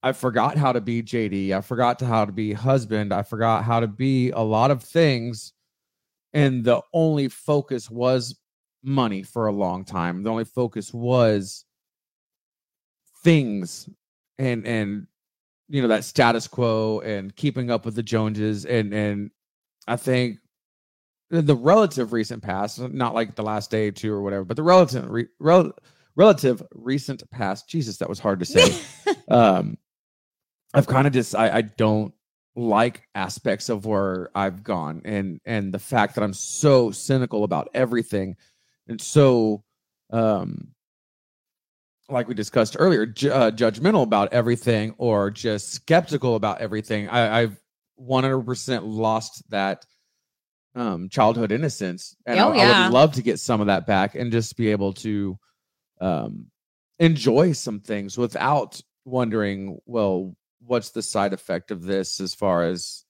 [0.02, 3.64] i forgot how to be jd i forgot to how to be husband i forgot
[3.64, 5.52] how to be a lot of things
[6.34, 8.36] and the only focus was
[8.84, 10.22] money for a long time.
[10.22, 11.64] The only focus was
[13.22, 13.88] things
[14.38, 15.06] and and
[15.74, 18.64] you know that status quo and keeping up with the joneses.
[18.64, 19.30] And and
[19.88, 20.38] i think
[21.30, 24.62] the- relative recent past not like the last day or two or whatever but the
[24.62, 25.72] relative re, rel,
[26.14, 28.80] relative recent past jesus that was hard to say.
[29.28, 29.78] Um
[30.74, 32.12] i've kind of just I, I don't
[32.54, 35.02] like aspects of where i've gone.
[35.04, 38.36] And and the fact that i'm so cynical about everything
[38.86, 39.64] and so
[40.10, 40.73] um
[42.08, 47.40] like we discussed earlier ju- uh, judgmental about everything or just skeptical about everything I,
[47.42, 47.60] i've
[48.00, 49.86] 100% lost that
[50.74, 52.84] um childhood innocence and I, Oh, I yeah.
[52.86, 55.38] would love to get some of that back and just be able to
[56.00, 56.46] um
[56.98, 60.34] enjoy some things without wondering well
[60.66, 63.03] what's the side effect of this as far as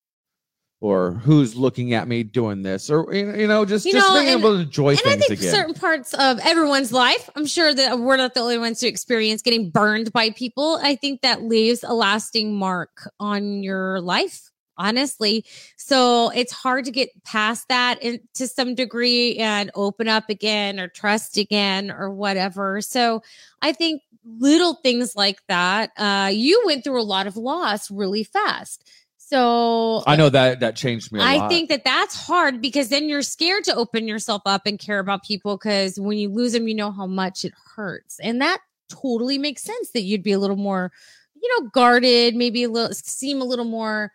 [0.85, 4.29] or who's looking at me doing this or you know- just You just know, being
[4.35, 7.73] and- able to enjoy and I think again certain parts of everyone's life, I'm sure
[7.73, 10.79] that we're not the only ones to experience getting burned by people.
[10.83, 15.47] I think that leaves a lasting mark on your life, honestly.
[15.79, 20.79] So it's hard to get past that in, to some degree and open up again
[20.79, 22.83] or trust again or whatever.
[22.83, 23.23] So
[23.63, 24.03] I think
[24.39, 25.93] little things like that.
[25.97, 28.87] Uh, you went through a lot of loss really fast.
[29.35, 31.47] So i know that that changed me a I lot.
[31.47, 35.01] I think that that's hard because then you're scared to open yourself up and care
[35.01, 38.21] about people because when you lose them, you know how much it hurts.
[38.21, 38.59] And that
[38.89, 40.93] totally makes sense that you'd be a little more,
[41.41, 44.13] you know, guarded, maybe a little, seem a little more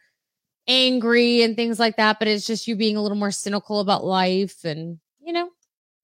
[0.68, 2.18] angry and things like that.
[2.20, 5.50] But it's just you being a little more cynical about life and, you know,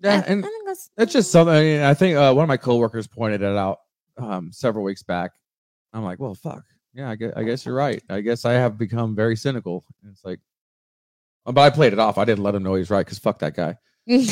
[0.01, 1.55] Yeah, I- and I that's it's just something.
[1.55, 3.80] I, mean, I think uh, one of my coworkers pointed it out
[4.18, 5.32] um, several weeks back.
[5.93, 6.63] I'm like, well, fuck.
[6.95, 8.01] Yeah, I guess, I guess you're right.
[8.09, 9.83] I guess I have become very cynical.
[10.01, 10.39] And it's like,
[11.45, 12.17] uh, but I played it off.
[12.17, 13.75] I didn't let him know he's right because fuck that guy.
[14.09, 14.23] oh,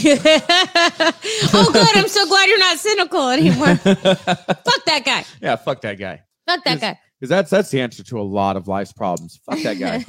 [1.74, 1.98] good.
[1.98, 3.76] I'm so glad you're not cynical anymore.
[3.76, 5.26] Fuck that guy.
[5.42, 6.22] yeah, fuck that guy.
[6.48, 7.00] Fuck that guy.
[7.20, 9.40] Because that's that's the answer to a lot of life's problems.
[9.44, 10.04] Fuck that guy.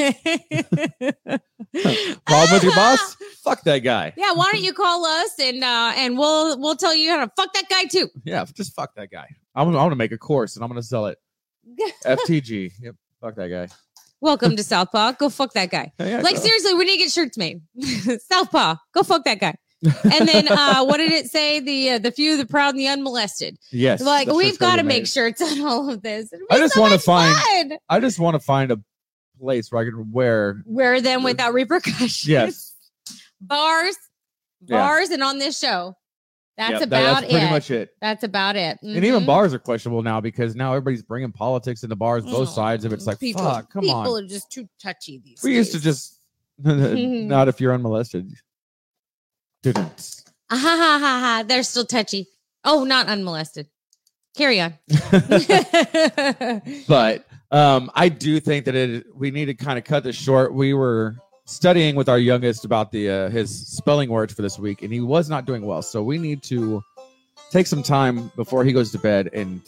[2.26, 3.16] Problem with your boss?
[3.42, 4.12] Fuck that guy.
[4.18, 7.30] Yeah, why don't you call us and uh and we'll we'll tell you how to
[7.34, 8.10] fuck that guy too.
[8.24, 9.28] Yeah, just fuck that guy.
[9.54, 11.16] I'm, I'm gonna make a course and I'm gonna sell it.
[12.04, 12.72] FTG.
[12.80, 12.94] Yep.
[13.20, 13.68] Fuck that guy.
[14.20, 15.12] Welcome to Southpaw.
[15.12, 15.92] Go fuck that guy.
[15.98, 16.40] Yeah, Like go.
[16.42, 17.60] seriously, we need to get shirts made.
[18.30, 18.76] Southpaw.
[18.92, 19.54] Go fuck that guy.
[20.04, 21.60] And then uh what did it say?
[21.60, 23.58] The uh, the few, the proud, and the unmolested.
[23.70, 24.00] yes.
[24.00, 26.30] like we've got to make shirts on all of this.
[26.50, 27.78] I just so wanna find- fun.
[27.90, 28.78] I just want to find a
[29.38, 30.62] place where I can wear.
[30.64, 32.26] wear them without repercussions.
[32.26, 32.74] Yes.
[33.42, 33.96] bars,
[34.66, 34.78] Yeah.
[34.78, 35.96] bars, and on this show.
[36.56, 37.50] That's Yep, about that's pretty it.
[37.50, 37.90] much it.
[38.00, 38.78] That's about it.
[38.82, 39.26] And even Mhm.
[39.26, 42.92] bars are questionable now because now everybody's bringing politics into bars, both Oh, sides of
[42.92, 42.96] it.
[42.96, 44.24] It's like, people, fuck, come people on.
[44.24, 46.16] are just too touchy these We used to just
[46.62, 48.32] not if you're unmolested.
[49.62, 50.22] Didn't.
[50.50, 51.42] Ah, ha ha ha ha.
[51.48, 52.28] They're still touchy.
[52.64, 53.66] Oh, not unmolested.
[54.36, 54.74] Carry on.
[56.86, 60.52] but um, I do think that it we need to kind of cut this short.
[60.52, 64.82] We were studying with our youngest about the uh, his spelling words for this week,
[64.82, 65.82] and he was not doing well.
[65.82, 66.82] So we need to
[67.50, 69.60] take some time before he goes to bed and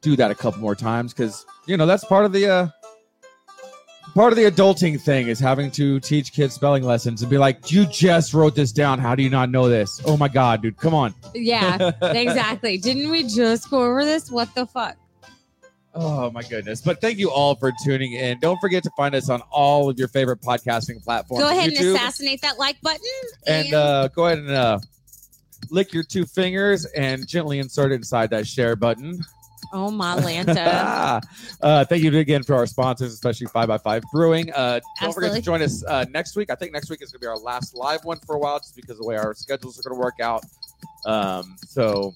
[0.00, 2.68] do that a couple more times because you know that's part of the uh,
[4.14, 7.70] part of the adulting thing is having to teach kids spelling lessons and be like,
[7.70, 8.98] you just wrote this down.
[8.98, 10.00] How do you not know this?
[10.04, 11.14] Oh my god, dude, come on.
[11.34, 12.78] yeah, exactly.
[12.78, 14.30] Didn't we just go over this?
[14.30, 14.96] What the fuck?
[15.94, 16.80] Oh my goodness.
[16.80, 18.38] But thank you all for tuning in.
[18.38, 21.42] Don't forget to find us on all of your favorite podcasting platforms.
[21.42, 23.00] Go ahead YouTube, and assassinate that like button.
[23.46, 24.78] and uh, go ahead and uh,
[25.70, 29.20] lick your two fingers and gently insert it inside that share button.
[29.72, 31.20] oh my Lanta.
[31.60, 34.52] uh, thank you again for our sponsors, especially 5x5 Brewing.
[34.52, 36.50] Uh, don't forget to join us uh, next week.
[36.50, 38.60] I think next week is going to be our last live one for a while
[38.60, 40.44] just because of the way our schedules are going to work out.
[41.04, 42.14] Um, so,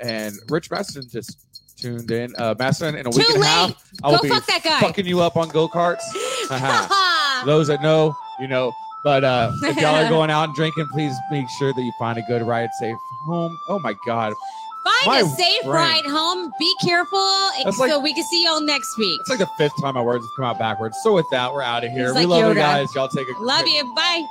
[0.00, 1.45] and Rich Maston just
[1.76, 2.34] tuned in.
[2.36, 4.62] Uh, Maston, in a week Too and a half, I will Go be fuck that
[4.62, 4.80] guy.
[4.80, 6.02] fucking you up on go karts.
[7.46, 8.72] Those that know, you know.
[9.04, 12.18] But uh, if y'all are going out and drinking, please make sure that you find
[12.18, 12.96] a good ride, safe
[13.26, 13.56] home.
[13.68, 14.32] Oh my God,
[15.04, 15.74] Find a safe brain.
[15.74, 16.50] ride home.
[16.58, 17.18] Be careful
[17.64, 19.20] That's so like- we can see y'all next week.
[19.20, 20.96] it's like the fifth time my words have come out backwards.
[21.02, 22.06] So with that, we're out of here.
[22.08, 22.48] It's we like love Yoda.
[22.50, 22.94] you guys.
[22.96, 23.94] Y'all take a Love you.
[23.94, 24.24] Bye.